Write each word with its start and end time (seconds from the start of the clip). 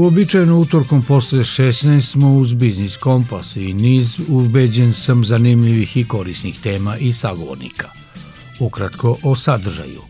Uobičajeno 0.00 0.58
utorkom 0.58 1.02
posle 1.02 1.38
16 1.38 2.00
smo 2.00 2.34
uz 2.34 2.52
Biznis 2.52 2.96
Kompas 2.96 3.56
i 3.56 3.74
niz 3.74 4.20
ubeđen 4.28 4.94
sam 4.94 5.24
zanimljivih 5.24 5.96
i 5.96 6.04
korisnih 6.04 6.60
tema 6.60 6.96
i 6.96 7.12
sagovornika. 7.12 7.88
Ukratko 8.60 9.16
o 9.22 9.34
sadržaju. 9.34 10.00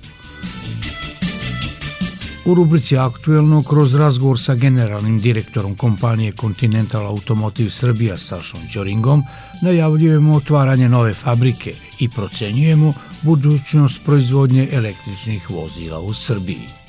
U 2.44 2.54
rubrici 2.54 2.96
Aktuelno 2.96 3.62
kroz 3.62 3.94
razgovor 3.94 4.40
sa 4.40 4.54
generalnim 4.54 5.18
direktorom 5.18 5.76
kompanije 5.76 6.32
Continental 6.32 7.06
Automotive 7.06 7.70
Srbija 7.70 8.16
Sašom 8.16 8.60
Ćoringom 8.72 9.22
najavljujemo 9.62 10.36
otvaranje 10.36 10.88
nove 10.88 11.14
fabrike 11.14 11.74
i 11.98 12.08
procenjujemo 12.08 12.92
budućnost 13.22 14.04
proizvodnje 14.04 14.68
električnih 14.72 15.50
vozila 15.50 16.00
u 16.00 16.14
Srbiji. 16.14 16.79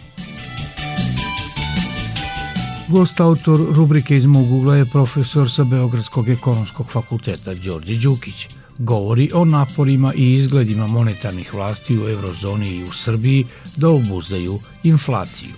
Gost 2.92 3.20
autor 3.20 3.60
rubrike 3.76 4.18
iz 4.18 4.26
mog 4.26 4.52
ugla 4.52 4.76
je 4.76 4.86
profesor 4.86 5.52
sa 5.52 5.64
Beogradskog 5.64 6.30
ekonomskog 6.30 6.92
fakulteta 6.92 7.54
Đorđe 7.54 7.96
Đukić. 7.96 8.48
Govori 8.78 9.30
o 9.34 9.46
naporima 9.46 10.14
i 10.16 10.34
izgledima 10.34 10.88
monetarnih 10.88 11.54
vlasti 11.54 11.98
u 12.00 12.10
eurozoni 12.10 12.76
i 12.76 12.84
u 12.84 12.92
Srbiji 12.92 13.46
da 13.76 13.90
obuzdaju 13.90 14.60
inflaciju. 14.84 15.54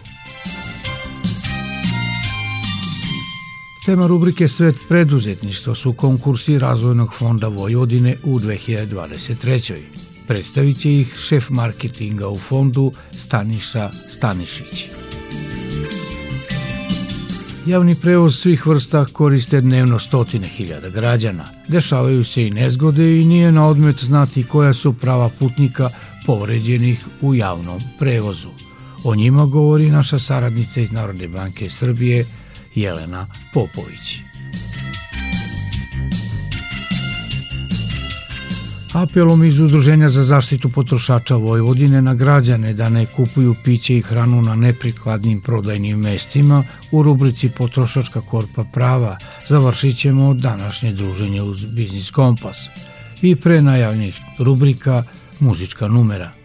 Tema 3.85 4.07
rubrike 4.07 4.47
Svet 4.47 4.75
preduzetništva 4.89 5.75
su 5.75 5.94
konkursi 5.94 6.59
Razvojnog 6.59 7.13
fonda 7.13 7.47
Vojvodine 7.47 8.16
u 8.23 8.39
2023. 8.39 9.77
Predstavit 10.27 10.79
će 10.79 11.00
ih 11.00 11.16
šef 11.27 11.50
marketinga 11.50 12.27
u 12.27 12.35
fondu 12.35 12.91
Staniša 13.11 13.89
Stanišić. 14.07 14.89
Javni 17.66 17.95
prevoz 17.95 18.36
svih 18.36 18.67
vrsta 18.67 19.06
koriste 19.06 19.61
dnevno 19.61 20.00
stotine 20.00 20.47
hiljada 20.47 20.89
građana. 20.89 21.44
Dešavaju 21.67 22.25
se 22.25 22.47
i 22.47 22.52
nezgode 22.52 23.22
i 23.22 23.25
nije 23.25 23.52
na 23.52 23.67
odmet 23.67 24.03
znati 24.03 24.44
koja 24.44 24.73
su 24.73 24.94
prava 24.94 25.30
putnika 25.39 25.89
povređenih 26.25 27.06
u 27.22 27.36
javnom 27.36 27.80
prevozu. 28.00 28.50
O 29.03 29.16
njima 29.16 29.45
govori 29.45 29.89
naša 29.89 30.19
saradnica 30.19 30.81
iz 30.81 30.91
Narodne 30.91 31.28
banke 31.28 31.69
Srbije, 31.69 32.25
Jelena 32.75 33.28
Popović. 33.53 34.32
Apelom 38.94 39.44
iz 39.44 39.59
Udruženja 39.59 40.09
za 40.09 40.23
zaštitu 40.23 40.69
potrošača 40.69 41.36
Vojvodine 41.36 42.02
na 42.02 42.13
građane 42.13 42.73
da 42.73 42.89
ne 42.89 43.05
kupuju 43.05 43.55
piće 43.63 43.97
i 43.97 44.02
hranu 44.02 44.41
na 44.41 44.55
neprikladnim 44.55 45.41
prodajnim 45.41 46.00
mestima 46.00 46.63
u 46.91 47.03
rubrici 47.03 47.50
Potrošačka 47.50 48.22
korpa 48.22 48.63
prava 48.73 49.17
završit 49.47 49.97
ćemo 49.97 50.33
današnje 50.33 50.91
druženje 50.91 51.41
uz 51.41 51.66
Biznis 51.66 52.11
Kompas. 52.11 52.57
I 53.22 53.35
pre 53.35 53.62
najavnih 53.62 54.16
rubrika 54.40 55.03
Muzička 55.40 55.88
numera– 55.88 56.31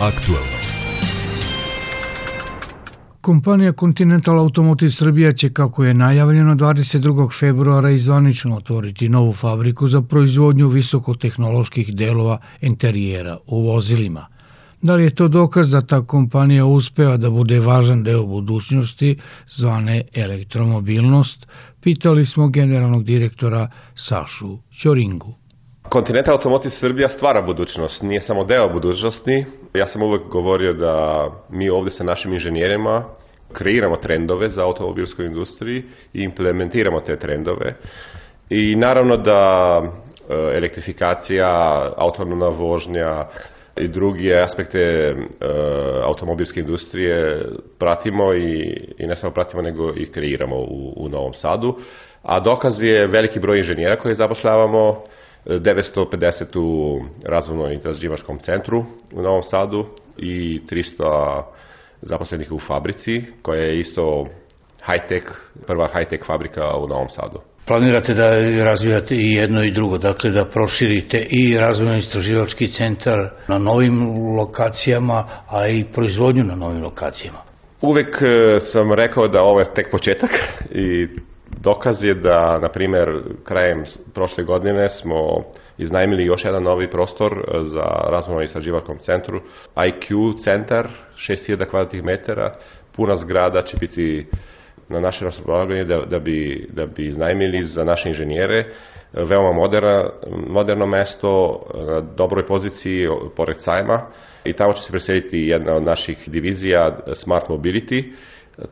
Aktualno. 0.00 0.58
Kompanija 3.20 3.72
Continental 3.72 4.38
Automotive 4.38 4.90
Srbija 4.90 5.32
će, 5.32 5.52
kako 5.52 5.84
je 5.84 5.94
najavljeno, 5.94 6.54
22. 6.54 7.38
februara 7.38 7.90
izvanično 7.90 8.56
otvoriti 8.56 9.08
novu 9.08 9.32
fabriku 9.32 9.88
za 9.88 10.02
proizvodnju 10.02 10.68
visokotehnoloških 10.68 11.94
delova 11.94 12.38
interijera 12.60 13.36
u 13.46 13.62
vozilima. 13.62 14.26
Da 14.82 14.94
li 14.94 15.04
je 15.04 15.14
to 15.14 15.28
dokaz 15.28 15.70
da 15.70 15.80
ta 15.80 16.04
kompanija 16.06 16.66
uspeva 16.66 17.16
da 17.16 17.30
bude 17.30 17.60
važan 17.60 18.02
deo 18.02 18.26
budućnosti 18.26 19.16
zvane 19.48 20.02
elektromobilnost, 20.14 21.46
pitali 21.80 22.24
smo 22.24 22.48
generalnog 22.48 23.04
direktora 23.04 23.70
Sašu 23.94 24.58
Ćoringu. 24.72 25.47
Continental 25.92 26.34
Automotive 26.34 26.70
Srbija 26.70 27.08
stvara 27.08 27.42
budućnost, 27.42 28.02
nije 28.02 28.20
samo 28.20 28.44
deo 28.44 28.72
budućnosti. 28.72 29.44
Ja 29.74 29.86
sam 29.86 30.02
uvek 30.02 30.22
govorio 30.22 30.72
da 30.72 31.26
mi 31.50 31.70
ovde 31.70 31.90
sa 31.90 32.04
našim 32.04 32.32
inženjerima 32.32 33.04
kreiramo 33.52 33.96
trendove 33.96 34.48
za 34.48 34.64
automobilskoj 34.64 35.26
industriji 35.26 35.82
i 36.12 36.22
implementiramo 36.22 37.00
te 37.00 37.16
trendove. 37.16 37.74
I 38.50 38.76
naravno 38.76 39.16
da 39.16 39.82
e, 39.82 40.34
elektrifikacija, 40.56 41.48
autonomna 41.96 42.48
vožnja 42.48 43.26
i 43.76 43.88
drugi 43.88 44.34
aspekte 44.34 44.78
e, 44.78 45.14
automobilske 46.04 46.60
industrije 46.60 47.44
pratimo 47.78 48.34
i, 48.34 48.80
i 48.98 49.06
ne 49.06 49.16
samo 49.16 49.32
pratimo 49.32 49.62
nego 49.62 49.92
i 49.96 50.12
kreiramo 50.12 50.56
u, 50.56 50.92
u 50.96 51.08
Novom 51.08 51.32
Sadu. 51.32 51.76
A 52.22 52.40
dokaz 52.40 52.82
je 52.82 53.06
veliki 53.06 53.40
broj 53.40 53.58
inženjera 53.58 53.96
koje 53.96 54.14
zapošljavamo, 54.14 55.02
950 55.48 56.58
u 56.58 57.00
razvojno 57.24 57.72
istraživačkom 57.72 58.38
centru 58.38 58.84
u 59.14 59.22
Novom 59.22 59.42
Sadu 59.42 59.86
i 60.16 60.60
300 60.70 61.42
zaposlenih 62.02 62.52
u 62.52 62.58
fabrici, 62.58 63.22
koja 63.42 63.62
je 63.62 63.80
isto 63.80 64.26
high-tech, 64.86 65.24
prva 65.66 65.88
high-tech 65.88 66.26
fabrika 66.26 66.76
u 66.76 66.88
Novom 66.88 67.08
Sadu. 67.08 67.40
Planirate 67.66 68.14
da 68.14 68.30
razvijate 68.64 69.14
i 69.14 69.32
jedno 69.32 69.64
i 69.64 69.72
drugo, 69.72 69.98
dakle 69.98 70.30
da 70.30 70.44
proširite 70.44 71.26
i 71.30 71.58
razvojno-istraživački 71.58 72.72
centar 72.72 73.30
na 73.48 73.58
novim 73.58 74.02
lokacijama, 74.38 75.28
a 75.48 75.68
i 75.68 75.84
proizvodnju 75.94 76.44
na 76.44 76.54
novim 76.54 76.82
lokacijama. 76.82 77.38
Uvek 77.80 78.22
e, 78.22 78.60
sam 78.60 78.92
rekao 78.92 79.28
da 79.28 79.42
ovo 79.42 79.60
je 79.60 79.74
tek 79.74 79.90
početak 79.90 80.30
i 80.84 81.08
dokaz 81.62 82.04
je 82.04 82.14
da, 82.14 82.58
na 82.58 82.68
primer, 82.68 83.22
krajem 83.44 83.84
prošle 84.14 84.44
godine 84.44 84.88
smo 84.88 85.44
iznajmili 85.78 86.24
još 86.24 86.44
jedan 86.44 86.62
novi 86.62 86.90
prostor 86.90 87.32
e, 87.32 87.64
za 87.64 87.84
razvojno 88.08 88.42
istraživačkom 88.42 88.98
centru, 88.98 89.40
IQ 89.76 90.38
centar, 90.44 90.88
6000 91.28 91.70
kvadratnih 91.70 92.04
metara, 92.04 92.54
puna 92.96 93.16
zgrada 93.16 93.62
će 93.62 93.76
biti 93.80 94.26
na 94.88 95.00
naše 95.00 95.24
raspolaganje 95.24 95.84
da, 95.84 96.04
da, 96.04 96.18
bi, 96.18 96.68
da 96.72 96.86
bi 96.86 97.06
iznajmili 97.06 97.62
za 97.62 97.84
naše 97.84 98.08
inženjere, 98.08 98.64
veoma 99.12 99.52
moderna, 99.52 100.10
moderno 100.46 100.86
mesto, 100.86 101.62
na 101.74 102.00
dobroj 102.00 102.46
poziciji 102.46 103.08
pored 103.36 103.56
sajma. 103.60 104.06
I 104.44 104.52
tamo 104.52 104.72
će 104.72 104.82
se 104.82 104.92
preseliti 104.92 105.38
jedna 105.38 105.74
od 105.74 105.82
naših 105.82 106.18
divizija 106.26 106.98
Smart 107.14 107.48
Mobility, 107.48 108.12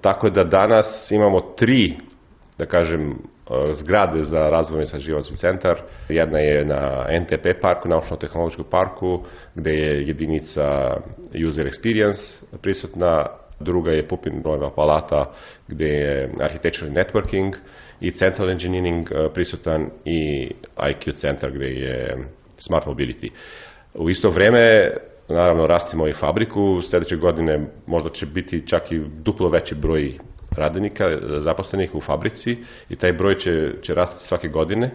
tako 0.00 0.30
da 0.30 0.44
danas 0.44 1.10
imamo 1.10 1.40
tri 1.40 1.94
da 2.58 2.66
kažem, 2.66 3.10
e, 3.10 3.14
zgrade 3.74 4.22
za 4.24 4.48
razvojni 4.48 4.84
istraživački 4.84 5.36
centar. 5.36 5.82
Jedna 6.08 6.38
je 6.38 6.64
na 6.64 7.06
NTP 7.20 7.60
parku, 7.60 7.88
naučno-tehnološkom 7.88 8.64
parku, 8.70 9.24
gde 9.54 9.70
je 9.70 10.06
jedinica 10.06 10.96
user 11.48 11.66
experience 11.66 12.44
prisutna, 12.62 13.26
druga 13.60 13.90
je 13.90 14.08
Pupinova 14.08 14.70
palata 14.70 15.32
gde 15.68 15.86
je 15.86 16.30
architecture 16.40 16.90
networking 16.90 17.54
i 18.00 18.10
central 18.10 18.50
engineering 18.50 19.08
e, 19.10 19.28
prisutan 19.34 19.90
i 20.04 20.50
IQ 20.76 21.12
centar 21.20 21.50
gde 21.50 21.66
je 21.66 22.16
smart 22.58 22.86
mobility. 22.86 23.30
U 23.94 24.10
isto 24.10 24.30
vreme 24.30 24.90
naravno 25.28 25.66
rastimo 25.66 26.08
i 26.08 26.12
fabriku, 26.12 26.82
sledeće 26.82 27.16
godine 27.16 27.66
možda 27.86 28.10
će 28.10 28.26
biti 28.26 28.66
čak 28.68 28.92
i 28.92 28.98
duplo 28.98 29.48
veći 29.48 29.74
broj 29.74 30.18
radnika 30.56 31.18
zaposlenih 31.38 31.94
u 31.94 32.00
fabrici 32.00 32.56
i 32.88 32.96
taj 32.96 33.12
broj 33.12 33.38
će, 33.38 33.72
će 33.82 33.94
rasti 33.94 34.26
svake 34.26 34.48
godine. 34.48 34.90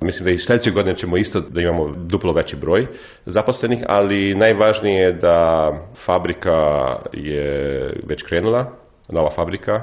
Mislim 0.00 0.24
da 0.24 0.30
i 0.30 0.38
sledeće 0.38 0.70
godine 0.70 0.96
ćemo 0.96 1.16
isto 1.16 1.40
da 1.40 1.60
imamo 1.60 1.94
duplo 1.96 2.32
veći 2.32 2.56
broj 2.56 2.86
zaposlenih, 3.26 3.78
ali 3.86 4.34
najvažnije 4.34 5.02
je 5.02 5.12
da 5.12 5.70
fabrika 6.06 6.96
je 7.12 7.92
već 8.06 8.22
krenula, 8.22 8.72
nova 9.08 9.30
fabrika 9.30 9.72
e, 9.72 9.82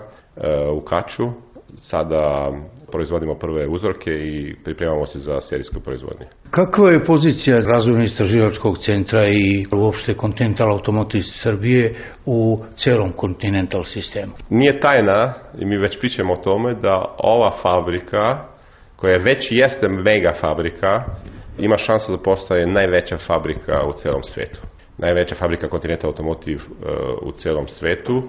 u 0.71 0.81
Kaču, 0.81 1.29
sada 1.77 2.51
proizvodimo 2.91 3.35
prve 3.35 3.67
uzorke 3.67 4.11
i 4.11 4.55
pripremamo 4.63 5.05
se 5.05 5.19
za 5.19 5.41
serijsku 5.41 5.79
proizvodnju. 5.79 6.25
Kakva 6.49 6.91
je 6.91 7.05
pozicija 7.05 7.59
razvojno 7.59 8.03
istraživačkog 8.03 8.77
centra 8.77 9.27
i 9.27 9.65
uopšte 9.75 10.13
Continental 10.13 10.71
Automotive 10.71 11.23
Srbije 11.23 11.95
u 12.25 12.63
celom 12.75 13.13
Continental 13.19 13.83
sistemu? 13.83 14.31
Nije 14.49 14.79
tajna, 14.79 15.33
i 15.59 15.65
mi 15.65 15.77
već 15.77 15.99
pričamo 15.99 16.33
o 16.33 16.37
tome, 16.43 16.73
da 16.73 17.15
ova 17.17 17.51
fabrika, 17.61 18.37
koja 18.95 19.17
već 19.17 19.47
jeste 19.51 19.87
mega 19.87 20.33
fabrika, 20.41 21.03
ima 21.59 21.77
šansu 21.77 22.11
da 22.11 22.23
postaje 22.23 22.67
najveća 22.67 23.17
fabrika 23.27 23.85
u 23.87 23.93
celom 23.93 24.23
svetu. 24.23 24.59
Najveća 24.97 25.35
fabrika 25.35 25.69
Continental 25.69 26.09
Automotive 26.09 26.61
uh, 26.63 27.27
u 27.27 27.31
celom 27.31 27.67
svetu. 27.67 28.23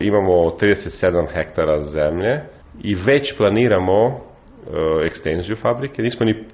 Imamo 0.00 0.32
37 0.32 1.26
hektara 1.34 1.82
zemlje, 1.82 2.40
i 2.82 2.94
već 2.94 3.36
planiramo 3.36 4.06
uh, 4.06 4.12
ekstenziju 5.04 5.56
fabrike. 5.56 6.02
Nismo 6.02 6.26
ni, 6.26 6.44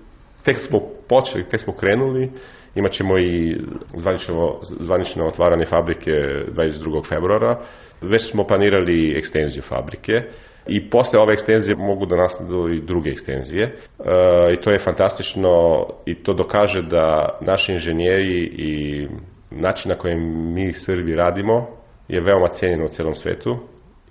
tek 0.44 0.56
smo 0.58 0.80
počeli, 1.08 1.44
tek 1.44 1.60
smo 1.60 1.72
krenuli, 1.72 2.30
imat 2.74 2.92
ćemo 2.92 3.18
i 3.18 3.56
zvanično, 3.96 4.58
zvanično 4.62 5.26
otvaranje 5.26 5.64
fabrike 5.64 6.10
22. 6.10 7.08
februara. 7.08 7.60
Već 8.00 8.30
smo 8.30 8.46
planirali 8.46 9.18
ekstenziju 9.18 9.62
fabrike 9.62 10.22
i 10.66 10.90
posle 10.90 11.20
ove 11.20 11.32
ekstenzije 11.32 11.76
mogu 11.76 12.06
da 12.06 12.16
nasladu 12.16 12.68
i 12.68 12.80
druge 12.80 13.10
ekstenzije 13.10 13.64
uh, 13.64 14.06
i 14.52 14.56
to 14.56 14.70
je 14.70 14.78
fantastično 14.78 15.86
i 16.06 16.14
to 16.14 16.34
dokaže 16.34 16.82
da 16.82 17.38
naši 17.40 17.72
inženjeri 17.72 18.38
i 18.56 19.06
način 19.50 19.88
na 19.88 19.94
kojem 19.94 20.52
mi 20.54 20.72
Srbi 20.72 21.14
radimo 21.14 21.66
je 22.08 22.20
veoma 22.20 22.48
cenjeno 22.48 22.84
u 22.84 22.88
celom 22.88 23.14
svetu, 23.14 23.58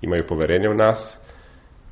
imaju 0.01 0.27
poverenje 0.27 0.70
u 0.70 0.74
nas 0.74 1.18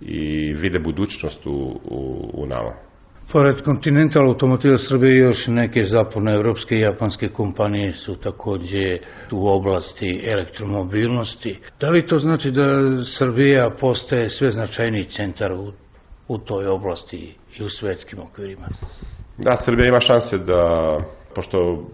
i 0.02 0.54
vide 0.54 0.80
budućnost 0.80 1.46
u, 1.46 1.80
u, 1.84 2.32
u 2.34 2.46
nama. 2.46 2.90
Pored 3.32 3.62
Continental 3.66 4.28
Automotiva 4.28 4.78
Srbije 4.78 5.18
još 5.18 5.48
neke 5.48 5.84
zapadne 5.84 6.34
evropske 6.34 6.76
i 6.76 6.80
japanske 6.80 7.28
kompanije 7.30 7.94
su 7.94 8.16
takođe 8.16 8.98
u 9.32 9.48
oblasti 9.48 10.22
elektromobilnosti. 10.32 11.60
Da 11.80 11.90
li 11.90 12.06
to 12.06 12.20
znači 12.20 12.52
da 12.52 12.66
Srbija 13.18 13.70
postaje 13.80 14.30
sve 14.30 14.52
značajniji 14.52 15.04
centar 15.04 15.52
u, 15.52 15.72
u 16.28 16.38
toj 16.38 16.68
oblasti 16.68 17.36
i 17.60 17.64
u 17.64 17.70
svetskim 17.70 18.20
okvirima? 18.20 18.68
Da, 19.38 19.58
Srbija 19.66 19.88
ima 19.88 20.00
šanse 20.00 20.38
da, 20.38 20.98
pošto 21.36 21.88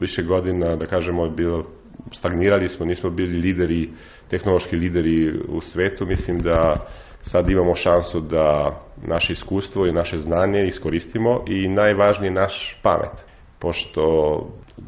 više 0.00 0.22
godina, 0.22 0.76
da 0.76 0.86
kažemo, 0.86 1.30
bilo 1.30 1.64
stagnirali 2.12 2.68
smo, 2.68 2.86
nismo 2.86 3.10
bili 3.10 3.38
lideri, 3.38 3.90
tehnološki 4.30 4.76
lideri 4.76 5.38
u 5.48 5.60
svetu, 5.60 6.06
mislim 6.06 6.42
da 6.42 6.86
sad 7.24 7.50
imamo 7.50 7.74
šansu 7.74 8.20
da 8.20 8.76
naše 9.06 9.32
iskustvo 9.32 9.86
i 9.86 9.92
naše 9.92 10.18
znanje 10.18 10.66
iskoristimo 10.66 11.44
i 11.46 11.68
najvažnije 11.68 12.30
naš 12.30 12.78
pamet. 12.82 13.24
Pošto, 13.58 14.02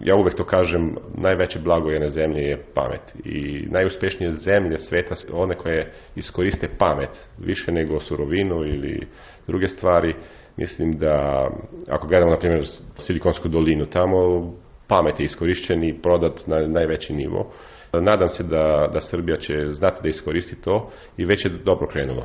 ja 0.02 0.16
uvek 0.16 0.34
to 0.34 0.44
kažem, 0.44 0.96
najveće 1.14 1.58
blago 1.58 1.90
jedne 1.90 2.08
zemlje 2.08 2.42
je 2.42 2.64
pamet. 2.74 3.00
I 3.24 3.66
najuspešnije 3.70 4.32
zemlje 4.32 4.78
sveta 4.78 5.16
su 5.16 5.26
one 5.32 5.54
koje 5.54 5.92
iskoriste 6.16 6.68
pamet 6.78 7.10
više 7.38 7.72
nego 7.72 8.00
surovinu 8.00 8.64
ili 8.64 9.06
druge 9.46 9.68
stvari. 9.68 10.14
Mislim 10.56 10.92
da, 10.98 11.48
ako 11.88 12.06
gledamo, 12.06 12.30
na 12.30 12.38
primjer, 12.38 12.66
Silikonsku 12.98 13.48
dolinu, 13.48 13.86
tamo 13.86 14.52
pamet 14.88 15.20
je 15.20 15.24
iskorišćen 15.24 15.84
i 15.84 16.02
prodat 16.02 16.46
na 16.46 16.66
najveći 16.66 17.12
nivo. 17.12 17.52
Nadam 18.00 18.28
se 18.28 18.42
da, 18.42 18.90
da 18.92 19.00
Srbija 19.00 19.36
će 19.36 19.68
znati 19.68 20.00
da 20.02 20.08
iskoristi 20.08 20.60
to 20.60 20.90
i 21.16 21.24
već 21.24 21.44
je 21.44 21.50
dobro 21.64 21.86
krenulo. 21.86 22.24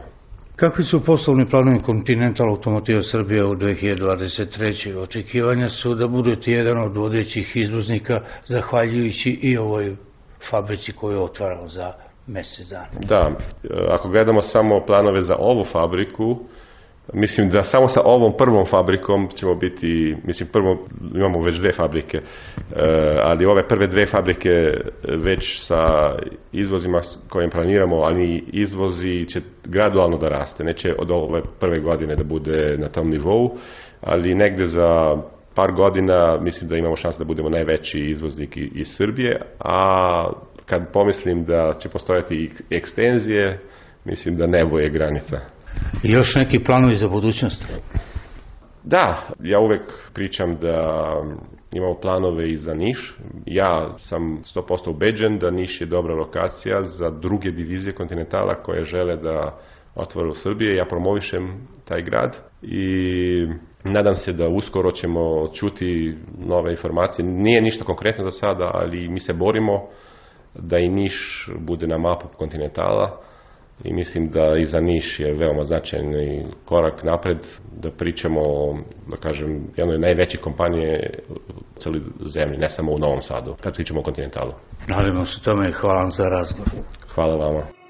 Kakvi 0.56 0.84
su 0.84 1.06
poslovni 1.06 1.46
planovi 1.46 1.82
Continental 1.86 2.50
Automotiva 2.50 3.02
Srbije 3.02 3.46
u 3.46 3.56
2023. 3.56 4.98
Očekivanja 4.98 5.70
su 5.70 5.96
da 5.96 6.08
budete 6.08 6.52
jedan 6.52 6.84
od 6.84 6.98
vodećih 6.98 7.58
izvoznika 7.58 8.22
zahvaljujući 8.46 9.30
i 9.30 9.58
ovoj 9.58 9.96
fabrici 10.50 10.92
koju 10.92 11.12
je 11.12 11.24
otvarao 11.24 11.68
za 11.68 11.94
mesec 12.28 12.70
dana. 12.70 12.88
Da, 13.00 13.32
ako 13.90 14.10
gledamo 14.10 14.42
samo 14.42 14.86
planove 14.86 15.22
za 15.22 15.36
ovu 15.40 15.66
fabriku, 15.72 16.40
Mislim 17.14 17.50
da 17.50 17.64
samo 17.64 17.88
sa 17.88 18.02
ovom 18.04 18.34
prvom 18.38 18.66
fabrikom 18.66 19.30
ćemo 19.36 19.56
biti, 19.56 20.16
mislim 20.24 20.50
prvo 20.54 20.88
imamo 21.16 21.42
već 21.42 21.58
dve 21.58 21.72
fabrike, 21.72 22.18
e, 22.18 22.22
ali 23.24 23.46
ove 23.46 23.68
prve 23.68 23.88
dve 23.88 24.06
fabrike 24.06 24.74
već 25.04 25.68
sa 25.68 25.86
izvozima 26.52 27.02
kojim 27.30 27.50
planiramo, 27.50 27.96
ali 27.96 28.44
izvozi 28.54 29.26
će 29.26 29.42
gradualno 29.66 30.18
da 30.18 30.30
raste, 30.30 30.64
neće 30.64 30.96
od 30.98 31.12
ove 31.12 31.42
prve 31.60 31.80
godine 31.80 32.16
da 32.16 32.24
bude 32.24 32.78
na 32.78 32.90
tom 32.90 33.10
nivou, 33.10 33.58
ali 34.02 34.36
negde 34.36 34.68
za 34.68 35.18
par 35.56 35.72
godina 35.72 36.38
mislim 36.42 36.70
da 36.70 36.78
imamo 36.78 36.96
šans 36.96 37.18
da 37.18 37.26
budemo 37.26 37.50
najveći 37.50 38.00
izvoznik 38.00 38.58
iz 38.58 38.88
Srbije, 38.98 39.42
a 39.60 40.30
kad 40.66 40.92
pomislim 40.94 41.46
da 41.46 41.74
će 41.80 41.90
postojati 41.90 42.52
ekstenzije, 42.70 43.60
mislim 44.06 44.38
da 44.38 44.48
nebo 44.48 44.80
je 44.80 44.90
granica. 44.90 45.40
I 46.04 46.12
još 46.12 46.36
neki 46.36 46.60
planovi 46.60 46.96
za 46.96 47.08
budućnost? 47.08 47.66
Da, 48.84 49.28
ja 49.44 49.60
uvek 49.60 49.82
pričam 50.14 50.56
da 50.56 51.08
imamo 51.72 52.00
planove 52.02 52.52
i 52.52 52.58
za 52.58 52.74
Niš. 52.74 53.18
Ja 53.46 53.98
sam 54.00 54.42
100% 54.56 54.90
ubeđen 54.90 55.40
da 55.40 55.52
Niš 55.52 55.82
je 55.82 55.88
dobra 55.88 56.16
lokacija 56.16 56.84
za 56.84 57.10
druge 57.10 57.52
divizije 57.52 57.96
kontinentala 57.96 58.64
koje 58.64 58.86
žele 58.86 59.16
da 59.16 59.60
otvore 59.96 60.30
u 60.30 60.36
Srbije. 60.36 60.76
Ja 60.76 60.86
promovišem 60.86 61.68
taj 61.88 62.02
grad 62.02 62.38
i 62.62 63.48
nadam 63.84 64.16
se 64.16 64.34
da 64.34 64.50
uskoro 64.50 64.92
ćemo 64.92 65.48
čuti 65.54 66.18
nove 66.46 66.72
informacije. 66.72 67.26
Nije 67.26 67.62
ništa 67.62 67.86
konkretno 67.86 68.24
do 68.24 68.32
sada, 68.32 68.72
ali 68.74 69.10
mi 69.10 69.20
se 69.20 69.34
borimo 69.34 69.88
da 70.56 70.78
i 70.78 70.90
Niš 70.90 71.50
bude 71.60 71.88
na 71.88 71.98
mapu 71.98 72.28
kontinentala 72.38 73.22
i 73.84 73.94
mislim 73.94 74.30
da 74.30 74.56
i 74.58 74.66
za 74.66 74.80
Niš 74.80 75.20
je 75.20 75.34
veoma 75.34 75.64
značajni 75.64 76.46
korak 76.66 77.04
napred 77.04 77.38
da 77.82 77.92
pričamo 77.92 78.42
o, 78.42 78.78
da 79.10 79.18
kažem, 79.18 79.68
jednoj 79.78 79.98
najveće 79.98 80.38
kompanije 80.38 81.20
u 81.30 81.80
celoj 81.80 82.02
zemlji, 82.34 82.58
ne 82.58 82.70
samo 82.70 82.92
u 82.92 83.00
Novom 83.00 83.22
Sadu, 83.22 83.56
kad 83.62 83.76
pričamo 83.76 84.00
o 84.00 84.04
kontinentalu. 84.04 84.52
Nadamo 84.88 85.26
se 85.26 85.42
tome 85.44 85.70
i 85.70 85.74
hvala 85.74 86.10
za 86.10 86.30
razgovor. 86.30 86.70
Hvala 87.16 87.36
vama. 87.36 87.81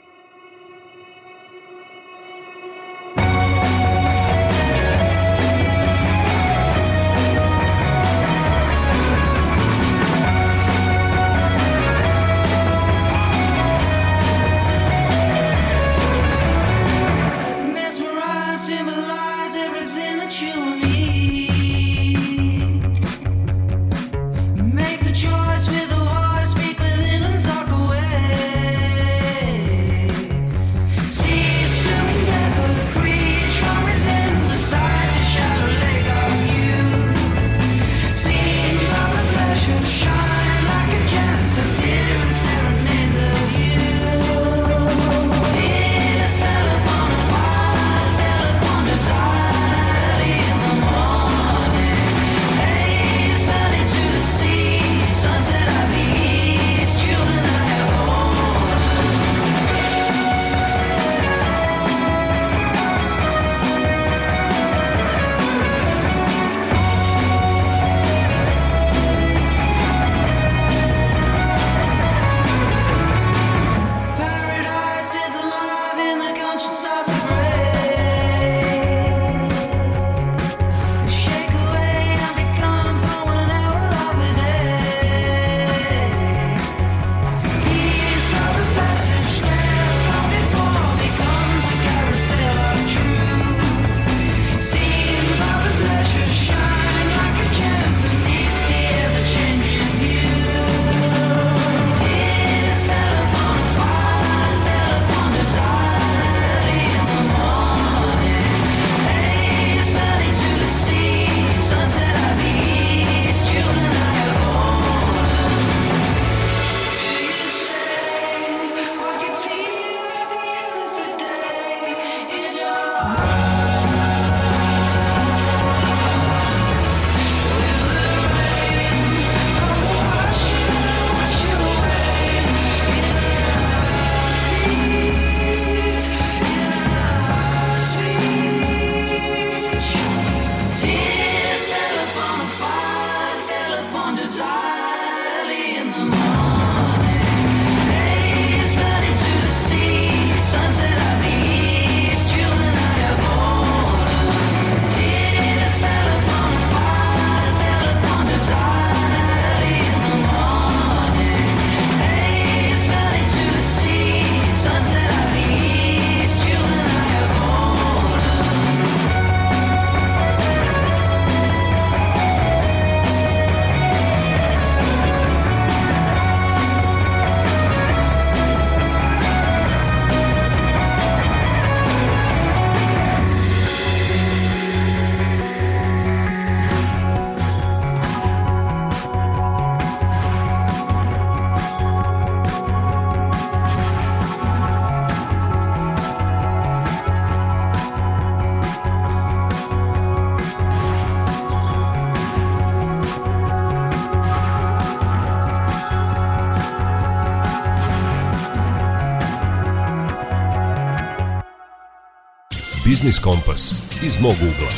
Biznis 213.01 213.19
Kompas 213.19 213.71
iz 214.05 214.19
mog 214.21 214.33
ugla. 214.33 214.69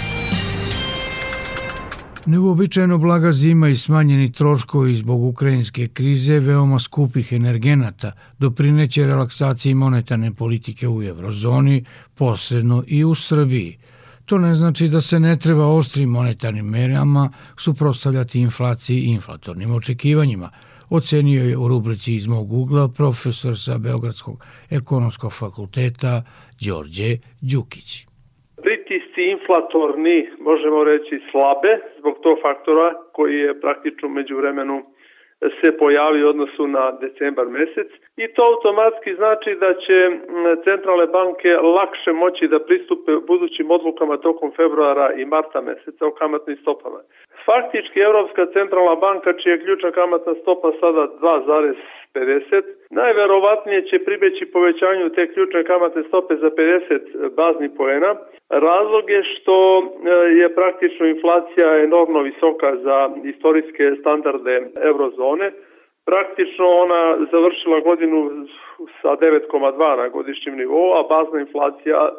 Neuobičajeno 2.26 2.98
blaga 2.98 3.32
zima 3.32 3.70
i 3.70 3.78
smanjeni 3.78 4.32
troškovi 4.32 4.96
zbog 4.96 5.24
ukrajinske 5.24 5.88
krize 5.88 6.40
veoma 6.40 6.80
skupih 6.80 7.34
energenata 7.34 8.12
doprineće 8.40 9.06
relaksaciji 9.06 9.74
monetarne 9.74 10.34
politike 10.34 10.88
u 10.88 11.04
eurozoni, 11.04 11.86
posredno 12.16 12.84
i 12.88 13.04
u 13.04 13.16
Srbiji. 13.16 13.78
To 14.26 14.38
ne 14.38 14.56
znači 14.56 14.88
da 14.88 15.02
se 15.02 15.20
ne 15.20 15.36
treba 15.36 15.68
oštrim 15.68 16.10
monetarnim 16.10 16.66
merama 16.66 17.32
suprostavljati 17.58 18.40
inflaciji 18.40 19.00
i 19.00 19.12
inflatornim 19.12 19.72
očekivanjima, 19.72 20.50
ocenio 20.90 21.44
je 21.44 21.58
u 21.58 21.68
rubrici 21.68 22.16
iz 22.16 22.28
mog 22.28 22.54
ugla 22.54 22.88
profesor 22.88 23.60
sa 23.60 23.78
Beogradskog 23.78 24.46
ekonomskog 24.70 25.34
fakulteta 25.34 26.24
Đorđe 26.62 27.18
Đukić. 27.42 28.13
Pritisci 28.64 29.24
inflatorni, 29.24 30.30
možemo 30.40 30.84
reći 30.84 31.22
slabe, 31.32 31.80
zbog 31.98 32.20
tog 32.24 32.38
faktora 32.42 32.94
koji 33.12 33.40
je 33.40 33.62
praktično 33.62 34.10
među 34.10 34.38
vremenu 34.38 34.84
se 35.62 35.78
pojavi 35.78 36.24
u 36.24 36.30
odnosu 36.30 36.68
na 36.68 36.92
decembar 36.92 37.48
mesec 37.48 37.88
i 38.18 38.28
to 38.34 38.42
automatski 38.52 39.16
znači 39.16 39.56
da 39.56 39.74
će 39.74 39.98
centralne 40.64 41.08
banke 41.08 41.50
lakše 41.78 42.12
moći 42.12 42.48
da 42.48 42.60
pristupe 42.60 43.12
budućim 43.28 43.72
odlukama 43.72 44.18
tokom 44.18 44.52
februara 44.56 45.14
i 45.14 45.26
marta 45.26 45.62
meseca 45.62 46.06
o 46.06 46.12
kamatnim 46.12 46.58
stopama. 46.58 47.00
Faktički 47.46 48.00
Evropska 48.00 48.46
centralna 48.46 48.96
banka, 48.96 49.34
čija 49.34 49.54
je 49.54 49.64
ključna 49.64 49.92
kamatna 49.92 50.34
stopa 50.42 50.72
sada 50.80 51.08
2,50, 51.22 52.64
najverovatnije 52.90 53.86
će 53.86 54.06
pribeći 54.06 54.46
povećanju 54.46 55.10
te 55.10 55.34
ključne 55.34 55.64
kamatne 55.64 56.04
stope 56.04 56.36
za 56.36 56.50
50 56.50 57.30
baznih 57.36 57.72
poena. 57.78 58.16
Razlog 58.60 59.10
je 59.10 59.24
što 59.24 59.80
e, 59.80 60.10
je 60.40 60.56
praktično 60.56 61.06
inflacija 61.08 61.84
enormno 61.84 62.22
visoka 62.22 62.76
za 62.76 63.10
istorijske 63.24 63.96
standarde 64.00 64.62
eurozone. 64.82 65.52
Praktično 66.06 66.70
ona 66.70 67.18
završila 67.32 67.80
godinu 67.80 68.48
sa 69.02 69.10
9,2 69.10 69.98
na 69.98 70.08
godišnjem 70.08 70.58
nivou, 70.58 70.94
a 70.94 71.04
bazna 71.04 71.40
inflacija 71.40 72.10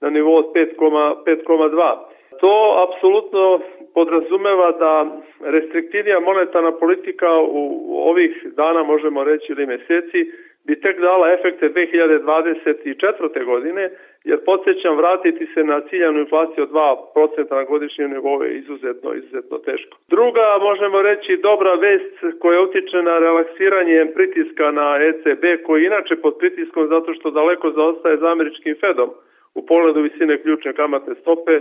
na 0.00 0.10
nivou 0.10 0.34
od 0.34 0.46
5,2. 0.54 1.96
To 2.40 2.86
apsolutno 2.88 3.60
podrazumeva 3.94 4.72
da 4.72 5.06
restriktivnija 5.40 6.20
monetarna 6.20 6.72
politika 6.72 7.40
u 7.40 7.94
ovih 8.10 8.46
dana, 8.56 8.82
možemo 8.82 9.24
reći, 9.24 9.52
ili 9.52 9.66
meseci, 9.66 10.20
bi 10.64 10.80
tek 10.80 11.00
dala 11.00 11.32
efekte 11.32 11.68
2024. 11.68 13.44
godine, 13.44 13.90
jer 14.24 14.38
podsjećam 14.44 14.96
vratiti 14.96 15.46
se 15.54 15.64
na 15.64 15.80
ciljanu 15.80 16.18
inflaciju 16.18 16.64
od 16.64 16.70
2% 16.70 17.50
na 17.50 17.64
godišnjem 17.64 18.10
nivou 18.10 18.42
je 18.42 18.58
izuzetno, 18.58 19.14
izuzetno 19.14 19.58
teško. 19.58 19.98
Druga, 20.08 20.58
možemo 20.60 21.02
reći, 21.02 21.36
dobra 21.36 21.74
vest 21.74 22.38
koja 22.40 22.60
utiče 22.60 23.02
na 23.02 23.18
relaksiranje 23.18 24.06
pritiska 24.14 24.70
na 24.70 24.98
ECB, 25.08 25.44
koji 25.66 25.84
inače 25.84 26.16
pod 26.16 26.34
pritiskom 26.38 26.88
zato 26.88 27.14
što 27.14 27.30
daleko 27.30 27.70
zaostaje 27.70 28.16
za 28.16 28.32
američkim 28.32 28.74
Fedom 28.80 29.10
u 29.54 29.66
pogledu 29.66 30.00
visine 30.00 30.42
ključne 30.42 30.72
kamatne 30.72 31.14
stope, 31.14 31.60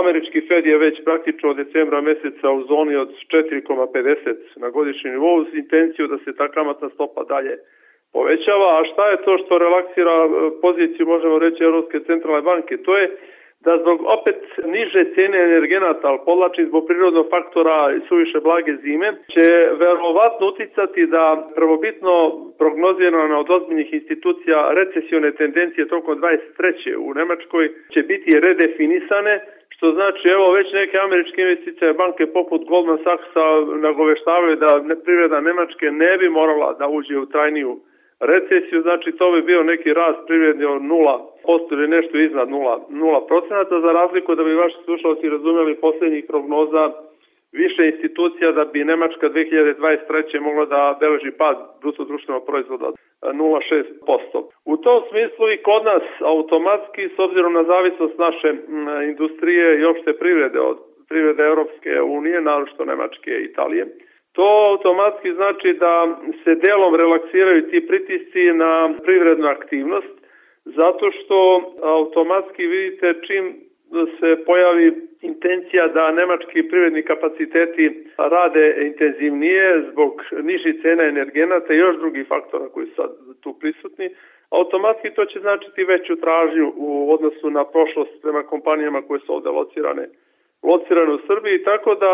Američki 0.00 0.40
Fed 0.48 0.66
je 0.66 0.78
već 0.78 1.04
praktično 1.04 1.50
od 1.50 1.56
decembra 1.56 2.00
meseca 2.00 2.50
u 2.50 2.62
zoni 2.62 2.96
od 2.96 3.10
4,50 3.32 4.34
na 4.56 4.70
godišnji 4.70 5.10
nivou 5.10 5.44
s 5.44 5.54
intencijom 5.54 6.08
da 6.08 6.18
se 6.18 6.36
ta 6.36 6.48
kamatna 6.48 6.88
stopa 6.88 7.24
dalje 7.24 7.58
povećava. 8.12 8.68
A 8.78 8.84
šta 8.92 9.10
je 9.10 9.22
to 9.24 9.38
što 9.38 9.58
relaksira 9.58 10.16
e, 10.24 10.28
poziciju, 10.62 11.06
možemo 11.06 11.38
reći, 11.38 11.64
Evropske 11.64 12.00
centralne 12.00 12.42
banke? 12.42 12.76
To 12.76 12.98
je 12.98 13.06
da 13.66 13.72
zbog 13.82 13.98
opet 14.16 14.40
niže 14.64 15.00
cene 15.14 15.38
energenata, 15.38 16.08
ali 16.08 16.24
podlačim 16.24 16.66
zbog 16.66 16.86
prirodnog 16.88 17.26
faktora 17.30 17.92
i 17.96 18.00
suviše 18.08 18.40
blage 18.40 18.74
zime, 18.82 19.08
će 19.34 19.46
verovatno 19.82 20.46
uticati 20.46 21.06
da 21.06 21.50
prvobitno 21.54 22.12
prognozirana 22.58 23.38
od 23.38 23.50
ozbiljnih 23.50 23.92
institucija 23.92 24.72
recesione 24.72 25.32
tendencije 25.32 25.88
tokom 25.88 26.18
23. 26.18 26.96
u 26.96 27.14
Nemačkoj 27.14 27.64
će 27.92 28.02
biti 28.02 28.40
redefinisane 28.40 29.34
što 29.68 29.92
znači 29.92 30.28
evo 30.28 30.52
već 30.52 30.72
neke 30.72 30.98
američke 30.98 31.42
investicije 31.42 31.92
banke 31.92 32.26
poput 32.26 32.64
Goldman 32.68 32.98
Sachsa 33.04 33.46
nagoveštavaju 33.80 34.56
da 34.56 34.96
privreda 35.04 35.40
Nemačke 35.40 35.86
ne 35.90 36.18
bi 36.18 36.28
morala 36.28 36.72
da 36.72 36.88
uđe 36.88 37.18
u 37.18 37.26
trajniju 37.26 37.80
recesiju, 38.20 38.82
znači 38.82 39.12
to 39.12 39.32
bi 39.32 39.42
bio 39.42 39.62
neki 39.62 39.94
rast 39.94 40.18
privredni 40.26 40.64
od 40.64 40.82
0% 40.82 41.72
ili 41.72 41.88
nešto 41.88 42.18
iznad 42.18 42.48
0%, 42.48 42.80
0% 42.90 43.80
za 43.80 43.92
razliku 43.92 44.34
da 44.34 44.44
bi 44.44 44.54
vaši 44.54 44.76
slušalci 44.84 45.28
razumeli 45.28 45.80
poslednjih 45.80 46.24
prognoza 46.28 46.92
više 47.52 47.86
institucija 47.86 48.52
da 48.52 48.64
bi 48.64 48.84
Nemačka 48.84 49.28
2023. 49.28 50.40
mogla 50.40 50.64
da 50.64 50.96
beleži 51.00 51.30
pad 51.30 51.56
bruto 51.80 52.04
društvenog 52.04 52.46
proizvoda 52.46 52.86
0,6%. 53.22 54.44
U 54.64 54.76
tom 54.76 55.02
smislu 55.10 55.50
i 55.50 55.62
kod 55.62 55.84
nas 55.84 56.02
automatski, 56.20 57.08
s 57.16 57.18
obzirom 57.18 57.52
na 57.52 57.64
zavisnost 57.64 58.18
naše 58.18 58.54
industrije 59.10 59.80
i 59.80 59.84
opšte 59.84 60.12
privrede 60.12 60.60
od 60.60 60.78
privrede 61.08 61.42
Europske 61.42 62.00
unije, 62.00 62.40
naročito 62.40 62.84
Nemačke 62.84 63.30
i 63.30 63.44
Italije, 63.44 63.86
To 64.40 64.52
automatski 64.72 65.32
znači 65.32 65.72
da 65.72 66.18
se 66.44 66.54
delom 66.54 66.94
relaksiraju 66.94 67.70
ti 67.70 67.86
pritisci 67.86 68.52
na 68.52 68.94
privrednu 69.04 69.46
aktivnost, 69.46 70.14
zato 70.64 71.10
što 71.10 71.36
automatski 71.82 72.66
vidite 72.66 73.14
čim 73.26 73.54
se 74.20 74.44
pojavi 74.46 74.92
intencija 75.20 75.86
da 75.88 76.12
nemački 76.12 76.68
privredni 76.68 77.02
kapaciteti 77.02 78.04
rade 78.16 78.76
intenzivnije 78.80 79.84
zbog 79.92 80.22
nižih 80.42 80.82
cena 80.82 81.04
energenata 81.04 81.74
i 81.74 81.78
još 81.78 81.96
drugih 81.96 82.26
faktora 82.28 82.68
koji 82.68 82.86
su 82.86 82.94
sad 82.94 83.10
tu 83.40 83.54
prisutni, 83.60 84.10
automatski 84.50 85.10
to 85.10 85.24
će 85.24 85.40
značiti 85.40 85.84
veću 85.84 86.16
tražnju 86.16 86.72
u 86.76 87.12
odnosu 87.12 87.50
na 87.50 87.64
prošlost 87.64 88.22
prema 88.22 88.42
kompanijama 88.42 89.02
koje 89.02 89.20
su 89.20 89.34
ovde 89.34 89.48
locirane 89.48 90.08
locirane 90.62 91.12
u 91.12 91.18
Srbiji, 91.26 91.64
tako 91.64 91.94
da 91.94 92.12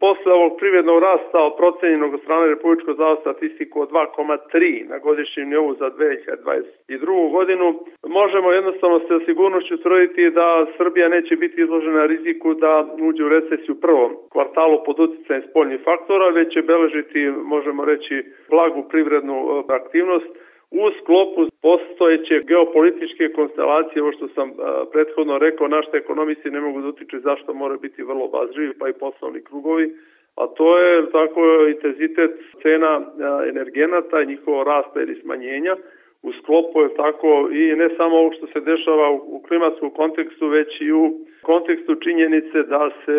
posle 0.00 0.32
ovog 0.32 0.52
privrednog 0.58 0.98
rasta 1.02 1.50
procenjenog 1.58 2.20
strane 2.22 2.46
Republičkog 2.48 2.96
zavoda 2.96 3.20
statistiku 3.20 3.80
od 3.80 3.90
2,3 3.90 4.88
na 4.88 4.98
godišnjem 4.98 5.48
nivou 5.48 5.74
za 5.74 5.90
2022. 5.90 7.32
godinu, 7.32 7.66
možemo 8.06 8.52
jednostavno 8.52 8.98
se 8.98 9.24
sigurnošću 9.26 9.76
tvrditi 9.82 10.30
da 10.30 10.66
Srbija 10.76 11.08
neće 11.08 11.36
biti 11.36 11.60
izložena 11.60 12.06
riziku 12.06 12.54
da 12.54 12.94
uđe 13.00 13.24
u 13.24 13.28
recesiju 13.28 13.74
u 13.74 13.80
prvom 13.80 14.10
kvartalu 14.32 14.84
pod 14.86 15.00
uticajem 15.00 15.42
spoljnih 15.50 15.80
faktora, 15.84 16.28
već 16.28 16.52
će 16.52 16.62
beležiti, 16.62 17.20
možemo 17.54 17.84
reći, 17.84 18.24
blagu 18.50 18.82
privrednu 18.90 19.64
aktivnost, 19.68 20.30
u 20.70 20.90
sklopu 21.02 21.40
postojeće 21.62 22.42
geopolitičke 22.46 23.32
konstelacije, 23.32 24.02
ovo 24.02 24.12
što 24.12 24.28
sam 24.28 24.52
prethodno 24.92 25.38
rekao, 25.38 25.68
našte 25.68 25.96
ekonomisti 25.96 26.50
ne 26.50 26.60
mogu 26.60 26.80
da 26.80 26.88
utiče 26.88 27.18
zašto 27.18 27.54
mora 27.54 27.76
biti 27.76 28.02
vrlo 28.02 28.28
bazrivi, 28.28 28.74
pa 28.78 28.88
i 28.88 28.92
poslovni 28.92 29.40
krugovi, 29.44 29.94
a 30.36 30.46
to 30.46 30.78
je 30.78 31.10
tako 31.10 31.40
intenzitet 31.68 32.30
cena 32.62 33.00
energenata, 33.48 34.24
njihovo 34.24 34.64
rasta 34.64 35.02
ili 35.02 35.20
smanjenja, 35.22 35.76
u 36.22 36.32
sklopu 36.32 36.80
je 36.82 36.94
tako 36.94 37.48
i 37.52 37.76
ne 37.76 37.88
samo 37.96 38.16
ovo 38.16 38.32
što 38.32 38.46
se 38.46 38.60
dešava 38.60 39.10
u 39.10 39.42
klimatskom 39.48 39.90
kontekstu, 39.90 40.48
već 40.48 40.80
i 40.80 40.92
u 40.92 41.18
kontekstu 41.42 41.94
činjenice 41.94 42.62
da 42.62 42.90
se 43.04 43.16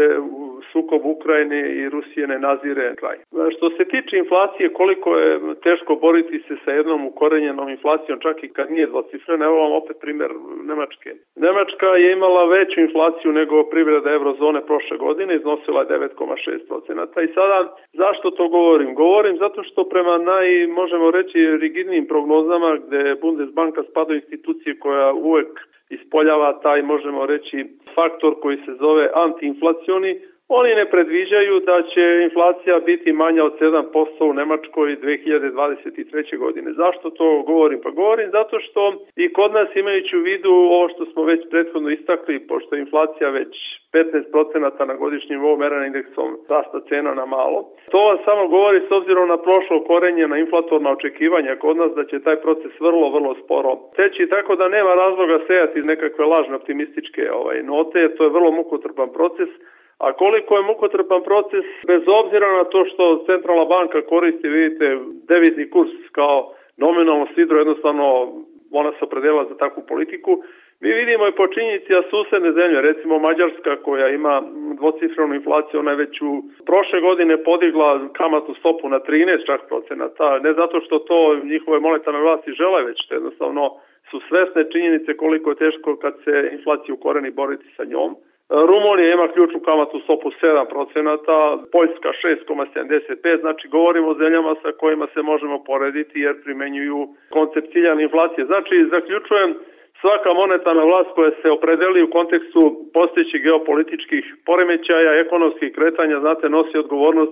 sukob 0.72 1.02
Ukrajine 1.06 1.60
i 1.76 1.90
Rusije 1.90 2.28
ne 2.28 2.40
nazire 2.40 2.96
kraj. 2.96 3.18
Što 3.58 3.70
se 3.70 3.84
tiče 3.86 4.18
inflacije, 4.18 4.74
koliko 4.74 5.18
je 5.18 5.40
teško 5.64 5.96
boriti 5.96 6.44
se 6.48 6.56
sa 6.66 6.72
jednom 6.72 7.06
ukorenjenom 7.06 7.70
inflacijom, 7.70 8.20
čak 8.20 8.44
i 8.44 8.54
kad 8.54 8.72
nije 8.72 8.88
dvocifrena, 8.88 9.46
evo 9.46 9.56
vam 9.56 9.72
opet 9.72 9.98
primer 10.02 10.30
Nemačke. 10.64 11.10
Nemačka 11.36 11.88
je 11.88 12.12
imala 12.12 12.46
veću 12.46 12.82
inflaciju 12.82 13.32
nego 13.32 13.64
privreda 13.64 14.12
eurozone 14.12 14.66
prošle 14.66 14.98
godine, 14.98 15.36
iznosila 15.36 15.82
je 15.82 15.88
9,6%. 15.88 17.24
I 17.24 17.34
sada, 17.34 17.76
zašto 17.94 18.32
to 18.32 18.48
govorim? 18.48 18.96
Govorim 18.96 19.38
zato 19.38 19.64
što 19.64 19.90
prema 19.90 20.18
naj, 20.18 20.68
možemo 20.68 21.12
reći, 21.12 21.58
rigidnim 21.58 22.06
prognozama 22.08 22.78
gde 22.88 23.16
Bundesbanka 23.22 23.84
spada 23.84 24.14
institucije 24.14 24.80
koja 24.80 25.14
uvek 25.14 25.71
ispoljava 25.92 26.60
taj, 26.64 26.82
možemo 26.82 27.26
reći, 27.26 27.66
faktor 27.96 28.40
koji 28.42 28.58
se 28.58 28.74
zove 28.80 29.10
antiinflacioni, 29.14 30.20
Oni 30.60 30.76
ne 30.76 30.86
predviđaju 30.90 31.60
da 31.60 31.82
će 31.92 32.04
inflacija 32.24 32.80
biti 32.80 33.12
manja 33.14 33.44
od 33.44 33.60
7% 33.60 34.30
u 34.30 34.34
Nemačkoj 34.34 34.98
2023. 35.02 36.38
godine. 36.38 36.74
Zašto 36.74 37.10
to 37.10 37.44
govorim? 37.48 37.80
Pa 37.84 37.90
govorim 37.90 38.30
zato 38.32 38.60
što 38.60 38.94
i 39.16 39.34
kod 39.34 39.52
nas 39.54 39.70
imajući 39.76 40.18
u 40.18 40.22
vidu 40.22 40.50
ovo 40.50 40.90
što 40.90 41.06
smo 41.06 41.24
već 41.24 41.42
prethodno 41.50 41.90
istakli, 41.90 42.48
pošto 42.48 42.76
je 42.76 42.80
inflacija 42.82 43.30
već 43.30 43.54
15% 43.94 44.86
na 44.88 44.96
godišnjem 44.96 45.40
nivou 45.40 45.58
merana 45.58 45.86
indeksom 45.86 46.30
rasta 46.50 46.80
cena 46.90 47.14
na 47.14 47.26
malo. 47.26 47.60
To 47.92 48.00
vam 48.08 48.18
samo 48.26 48.48
govori 48.48 48.80
s 48.88 48.92
obzirom 48.92 49.28
na 49.30 49.38
prošlo 49.38 49.84
korenje 49.84 50.28
na 50.28 50.38
inflatorna 50.38 50.92
očekivanja 50.92 51.56
kod 51.56 51.78
nas 51.78 51.92
da 51.96 52.06
će 52.06 52.20
taj 52.20 52.36
proces 52.36 52.72
vrlo, 52.80 53.10
vrlo 53.10 53.36
sporo 53.44 53.72
teći, 53.96 54.30
tako 54.30 54.56
da 54.56 54.70
nema 54.70 54.94
razloga 55.04 55.40
sejati 55.48 55.80
nekakve 55.80 56.26
lažne 56.26 56.56
optimističke 56.56 57.32
ovaj, 57.32 57.64
note, 57.64 58.16
to 58.16 58.24
je 58.24 58.36
vrlo 58.38 58.52
mukotrpan 58.52 59.10
proces, 59.14 59.50
A 60.06 60.14
koliko 60.14 60.58
je 60.58 60.64
mukotrpan 60.64 61.22
proces, 61.24 61.66
bez 61.88 62.02
obzira 62.22 62.48
na 62.58 62.64
to 62.64 62.86
što 62.86 63.24
centralna 63.26 63.66
banka 63.66 64.02
koristi, 64.02 64.48
vidite, 64.48 64.98
devizni 65.30 65.70
kurs 65.70 65.92
kao 66.12 66.54
nominalno 66.78 67.28
sidro, 67.36 67.58
jednostavno 67.58 68.06
ona 68.72 68.92
se 68.92 69.06
opredela 69.06 69.46
za 69.50 69.58
takvu 69.58 69.84
politiku, 69.88 70.32
Mi 70.82 70.94
vidimo 70.94 71.28
i 71.28 71.32
po 71.32 71.48
činjenici 71.48 71.94
da 71.94 72.04
susedne 72.10 72.52
zemlje, 72.52 72.82
recimo 72.82 73.20
Mađarska 73.20 73.76
koja 73.76 74.08
ima 74.10 74.44
dvocifrenu 74.80 75.34
inflaciju, 75.36 75.80
ona 75.80 75.92
je 75.92 75.98
već 75.98 76.22
u 76.22 76.44
prošle 76.66 77.02
godine 77.02 77.44
podigla 77.44 78.08
kamatnu 78.14 78.54
stopu 78.56 78.90
na 78.90 79.00
13 79.00 79.46
čak 79.46 79.62
procenata, 79.68 80.40
ne 80.40 80.54
zato 80.54 80.82
što 80.82 81.00
to 81.00 81.36
njihove 81.44 81.80
monetarne 81.80 82.20
vlasti 82.20 82.52
žele, 82.52 82.84
već 82.84 82.98
što 83.06 83.14
jednostavno 83.16 83.64
su 84.10 84.20
svesne 84.30 84.72
činjenice 84.72 85.18
koliko 85.18 85.50
je 85.50 85.56
teško 85.64 85.96
kad 85.96 86.14
se 86.24 86.50
inflaciju 86.52 86.98
koreni 86.98 87.32
boriti 87.32 87.68
sa 87.78 87.84
njom. 87.84 88.16
Rumunija 88.52 89.14
ima 89.14 89.28
ključnu 89.28 89.60
kamatnu 89.60 90.00
stopu 90.00 90.30
7%, 90.30 91.60
Poljska 91.72 92.10
6,75%, 92.24 93.40
znači 93.40 93.68
govorimo 93.68 94.08
o 94.08 94.14
zemljama 94.14 94.56
sa 94.62 94.72
kojima 94.72 95.08
se 95.14 95.22
možemo 95.22 95.64
porediti 95.64 96.20
jer 96.20 96.44
primenjuju 96.44 97.08
koncept 97.30 97.72
ciljane 97.72 98.04
inflacije. 98.04 98.46
Znači, 98.46 98.86
zaključujem, 98.90 99.56
svaka 100.02 100.34
monetarna 100.34 100.84
vlast 100.84 101.10
koja 101.16 101.32
se 101.42 101.50
opredeli 101.52 102.04
u 102.04 102.12
kontekstu 102.18 102.62
postojećih 102.94 103.44
geopolitičkih 103.44 104.24
poremećaja, 104.46 105.20
ekonomskih 105.20 105.74
kretanja, 105.76 106.20
znate, 106.20 106.50
nosi 106.50 106.78
odgovornost 106.78 107.32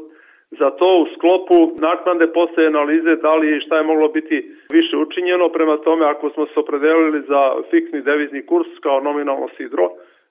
za 0.52 0.70
to 0.70 0.90
u 1.04 1.06
sklopu 1.16 1.58
naknade 1.80 2.28
postoje 2.34 2.68
analize 2.68 3.16
da 3.16 3.36
li 3.36 3.58
i 3.58 3.62
šta 3.62 3.78
je 3.78 3.84
moglo 3.84 4.08
biti 4.08 4.38
više 4.72 4.98
učinjeno. 4.98 5.50
Prema 5.50 5.78
tome, 5.78 6.06
ako 6.06 6.30
smo 6.30 6.46
se 6.46 6.60
opredelili 6.60 7.22
za 7.28 7.42
fiksni 7.72 8.02
devizni 8.02 8.46
kurs 8.46 8.68
kao 8.82 9.00
nominalno 9.02 9.48
sidro, 9.58 9.90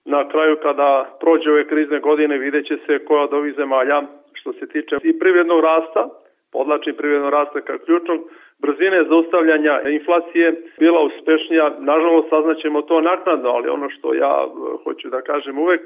na 0.09 0.29
kraju 0.29 0.57
kada 0.63 1.17
prođe 1.21 1.51
ove 1.51 1.69
krizne 1.69 2.01
godine 2.01 2.39
vidjet 2.39 2.67
će 2.67 2.77
se 2.87 3.05
koja 3.05 3.23
od 3.23 3.33
ovih 3.33 3.55
zemalja 3.57 4.03
što 4.33 4.53
se 4.53 4.67
tiče 4.69 4.97
i 5.03 5.19
privrednog 5.19 5.61
rasta, 5.61 6.09
podlačni 6.53 6.93
privrednog 6.93 7.33
rasta 7.33 7.61
kao 7.61 7.79
ključnog, 7.79 8.21
brzine 8.59 9.05
zaustavljanja 9.09 9.81
inflacije 9.99 10.63
bila 10.79 11.01
uspešnija. 11.01 11.77
Nažalost, 11.79 12.29
saznaćemo 12.31 12.83
to 12.83 13.01
naknadno, 13.01 13.49
ali 13.51 13.69
ono 13.69 13.91
što 13.91 14.15
ja 14.15 14.35
e, 14.45 14.49
hoću 14.85 15.09
da 15.09 15.21
kažem 15.21 15.59
uvek, 15.59 15.81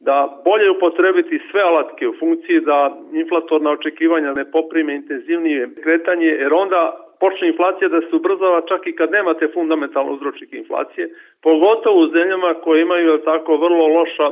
da 0.00 0.40
bolje 0.44 0.70
upotrebiti 0.70 1.40
sve 1.50 1.60
alatke 1.62 2.08
u 2.08 2.14
funkciji 2.18 2.60
da 2.60 2.98
inflatorna 3.12 3.70
očekivanja 3.70 4.32
ne 4.32 4.50
poprime 4.50 4.94
intenzivnije 4.94 5.70
kretanje, 5.82 6.26
jer 6.26 6.52
onda 6.54 7.09
počne 7.20 7.48
inflacija 7.48 7.88
da 7.88 8.00
se 8.00 8.16
ubrzava 8.16 8.60
čak 8.68 8.86
i 8.86 8.96
kad 8.96 9.10
nemate 9.10 9.48
fundamentalno 9.54 10.12
uzročnike 10.12 10.56
inflacije, 10.56 11.04
pogotovo 11.42 11.98
u 11.98 12.10
zemljama 12.16 12.54
koje 12.54 12.82
imaju 12.82 13.18
tako 13.18 13.56
vrlo 13.56 13.86
loša 13.86 14.28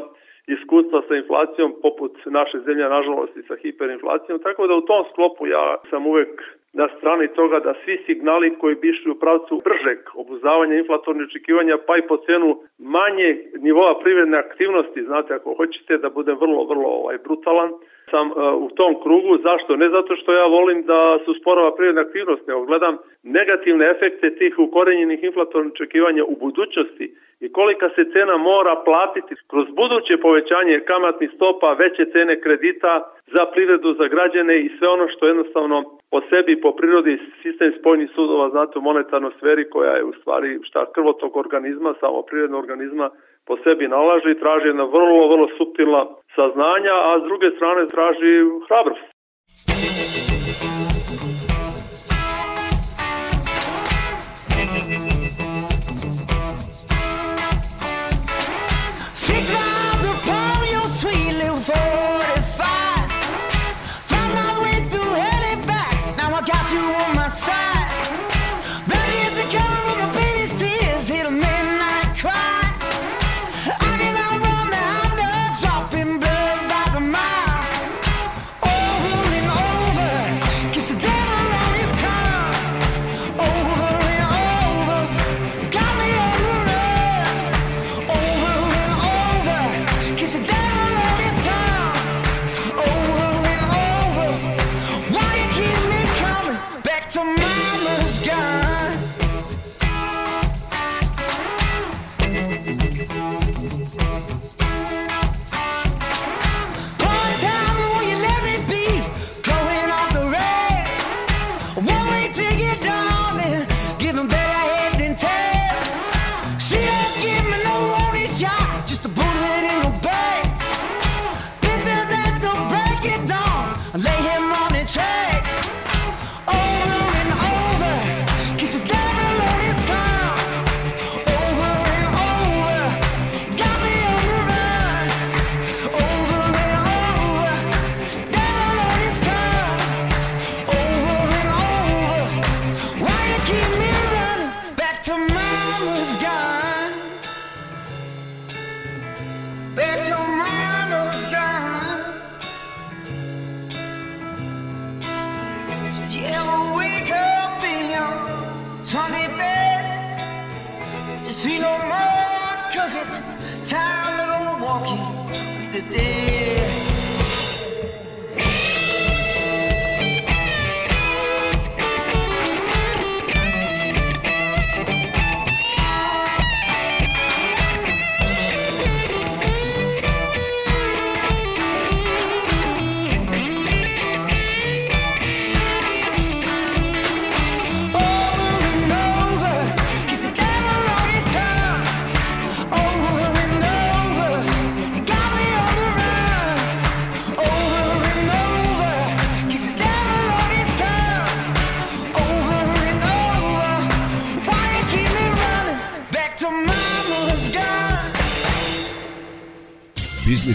iskustva 0.47 1.03
sa 1.09 1.15
inflacijom 1.17 1.75
poput 1.83 2.13
naše 2.27 2.59
zemlje, 2.59 2.85
nažalost 2.89 3.37
i 3.37 3.43
sa 3.43 3.55
hiperinflacijom, 3.63 4.39
tako 4.39 4.67
da 4.67 4.75
u 4.75 4.87
tom 4.91 5.05
sklopu 5.13 5.47
ja 5.47 5.77
sam 5.91 6.07
uvek 6.07 6.43
na 6.73 6.89
strani 6.99 7.29
toga 7.29 7.61
da 7.61 7.75
svi 7.85 8.03
signali 8.07 8.57
koji 8.61 8.75
bi 8.75 8.89
išli 8.89 9.11
u 9.11 9.19
pravcu 9.19 9.63
bržeg 9.65 9.99
obuzavanja 10.15 10.75
inflatornih 10.75 11.27
očekivanja 11.27 11.77
pa 11.87 11.97
i 11.97 12.07
po 12.09 12.17
cenu 12.17 12.61
manje 12.79 13.29
nivoa 13.59 14.01
privredne 14.03 14.39
aktivnosti, 14.39 15.03
znate 15.03 15.35
ako 15.35 15.55
hoćete 15.55 15.99
da 15.99 16.11
bude 16.11 16.33
vrlo, 16.33 16.65
vrlo 16.65 16.89
ovaj, 16.89 17.19
brutalan, 17.19 17.71
sam 18.11 18.31
uh, 18.31 18.37
u 18.67 18.69
tom 18.79 19.03
krugu. 19.03 19.39
Zašto? 19.43 19.77
Ne 19.77 19.89
zato 19.89 20.17
što 20.17 20.33
ja 20.33 20.47
volim 20.47 20.83
da 20.83 20.99
se 21.25 21.31
usporava 21.31 21.75
privredna 21.77 22.01
aktivnost, 22.01 22.47
nego 22.47 22.65
gledam 22.65 22.97
negativne 23.23 23.91
efekte 23.91 24.35
tih 24.35 24.59
ukorenjenih 24.59 25.25
inflatornih 25.25 25.73
očekivanja 25.73 26.25
u 26.25 26.37
budućnosti 26.37 27.15
i 27.41 27.53
kolika 27.53 27.89
se 27.89 28.05
cena 28.13 28.37
mora 28.37 28.75
platiti 28.85 29.35
kroz 29.51 29.67
buduće 29.81 30.17
povećanje 30.17 30.81
kamatnih 30.81 31.31
stopa, 31.35 31.73
veće 31.73 32.05
cene 32.13 32.41
kredita 32.41 32.93
za 33.27 33.47
privredu, 33.53 33.95
za 33.95 34.07
građane 34.09 34.61
i 34.61 34.71
sve 34.79 34.89
ono 34.89 35.09
što 35.09 35.27
jednostavno 35.27 35.99
po 36.11 36.21
sebi, 36.31 36.61
po 36.61 36.73
prirodi 36.73 37.19
sistem 37.43 37.73
spojnih 37.79 38.11
sudova, 38.15 38.51
znate, 38.51 38.79
u 38.79 38.83
monetarnoj 38.83 39.33
sferi 39.39 39.71
koja 39.71 39.93
je 39.93 40.05
u 40.05 40.13
stvari 40.13 40.59
šta 40.63 40.93
krvotog 40.93 41.37
organizma, 41.37 41.95
samo 42.01 42.23
prirodnog 42.23 42.61
organizma, 42.61 43.11
po 43.49 43.57
sebi 43.65 43.89
nalaže 43.89 44.31
i 44.31 44.41
traži 44.43 44.67
jedna 44.69 44.85
vrlo, 44.85 45.29
vrlo 45.33 45.47
subtilna 45.59 46.03
saznanja, 46.37 46.95
a 47.09 47.11
s 47.21 47.23
druge 47.29 47.49
strane 47.57 47.87
traži 47.95 48.33
hrabrost. 48.69 49.18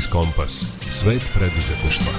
Biznis 0.04 0.08
Kompas. 0.12 0.52
Svet 0.90 1.32
preduzetništva. 1.36 2.14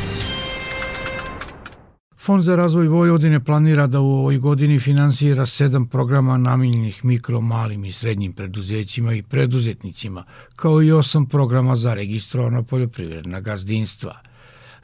Fond 2.18 2.42
za 2.42 2.56
razvoj 2.56 2.88
Vojvodine 2.88 3.44
planira 3.44 3.86
da 3.86 4.00
u 4.00 4.06
ovoj 4.06 4.38
godini 4.38 4.78
finansira 4.78 5.46
sedam 5.46 5.86
programa 5.86 6.38
namenjenih 6.38 7.04
mikro, 7.04 7.40
malim 7.40 7.84
i 7.84 7.92
srednjim 7.92 8.32
preduzećima 8.32 9.14
i 9.14 9.22
preduzetnicima, 9.22 10.24
kao 10.56 10.82
i 10.82 10.92
osam 10.92 11.26
programa 11.26 11.76
za 11.76 11.94
registrovana 11.94 12.62
poljoprivredna 12.62 13.40
gazdinstva. 13.40 14.20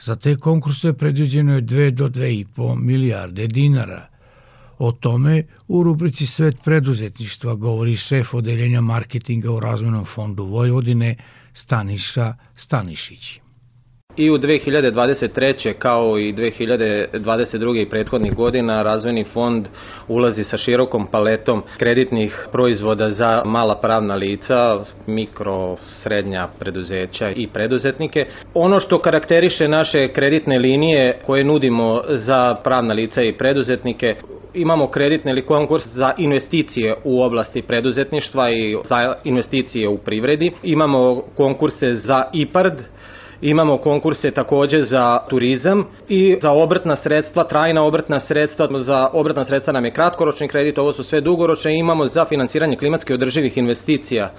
Za 0.01 0.17
te 0.17 0.37
konkurse 0.37 0.93
predviđeno 0.93 1.55
je 1.55 1.63
2 1.63 1.91
do 1.91 2.09
2,5 2.09 2.79
milijarde 2.79 3.47
dinara. 3.47 4.07
O 4.79 4.93
tome 4.93 5.45
u 5.69 5.83
rubrici 5.83 6.27
Svet 6.27 6.57
preduzetništva 6.65 7.55
govori 7.55 7.97
šef 7.97 8.35
odeljenja 8.35 8.81
marketinga 8.81 9.51
u 9.51 9.61
Razvojnom 9.61 10.05
fondu 10.05 10.45
Vojvodine 10.45 11.17
Staniša 11.53 12.35
Stanišić. 12.55 13.41
I 14.17 14.31
u 14.31 14.39
2023. 14.39 15.73
kao 15.79 16.19
i 16.19 16.33
2022. 16.33 17.83
i 17.83 17.89
prethodnih 17.91 18.35
godina 18.35 18.83
Razvojni 18.83 19.25
fond 19.25 19.69
ulazi 20.09 20.45
sa 20.45 20.57
širokom 20.57 21.07
paletom 21.11 21.63
kreditnih 21.79 22.49
proizvoda 22.53 23.11
za 23.11 23.43
mala 23.47 23.75
pravna 23.83 24.15
lica, 24.15 24.85
mikro, 25.07 25.77
srednja 26.03 26.49
preduzeća 26.59 27.31
i 27.31 27.49
preduzetnike. 27.53 28.27
Ono 28.55 28.81
što 28.81 28.99
karakteriše 28.99 29.69
naše 29.69 30.09
kreditne 30.15 30.59
linije 30.59 31.21
koje 31.27 31.45
nudimo 31.45 32.03
za 32.09 32.55
pravna 32.65 32.95
lica 32.95 33.23
i 33.23 33.39
preduzetnike, 33.39 34.17
imamo 34.55 34.87
kreditni 34.87 35.31
ili 35.31 35.47
konkurs 35.47 35.87
za 35.87 36.15
investicije 36.19 36.95
u 37.05 37.23
oblasti 37.23 37.63
preduzetništva 37.63 38.51
i 38.51 38.77
za 38.85 39.15
investicije 39.25 39.89
u 39.89 39.99
privredi. 39.99 40.53
Imamo 40.63 41.23
konkurse 41.37 41.95
za 41.95 42.25
IPARD, 42.33 42.79
Imamo 43.43 43.79
konkurse 43.79 44.31
takođe 44.31 44.83
za 44.83 45.19
turizam 45.31 45.85
i 46.09 46.37
za 46.43 46.51
obrtna 46.53 46.97
sredstva, 46.97 47.45
trajna 47.45 47.81
obrtna 47.85 48.21
sredstva, 48.21 48.83
za 48.83 49.09
obrtna 49.13 49.45
sredstva 49.45 49.73
nam 49.73 49.85
je 49.85 49.91
kratkoročni 49.93 50.49
kredit, 50.49 50.79
ovo 50.79 50.93
su 50.93 51.05
sve 51.05 51.21
dugoročne, 51.21 51.79
imamo 51.79 52.07
za 52.07 52.25
finansiranje 52.25 52.77
klimatske 52.77 53.15
održivih 53.15 53.59
investicija 53.59 54.31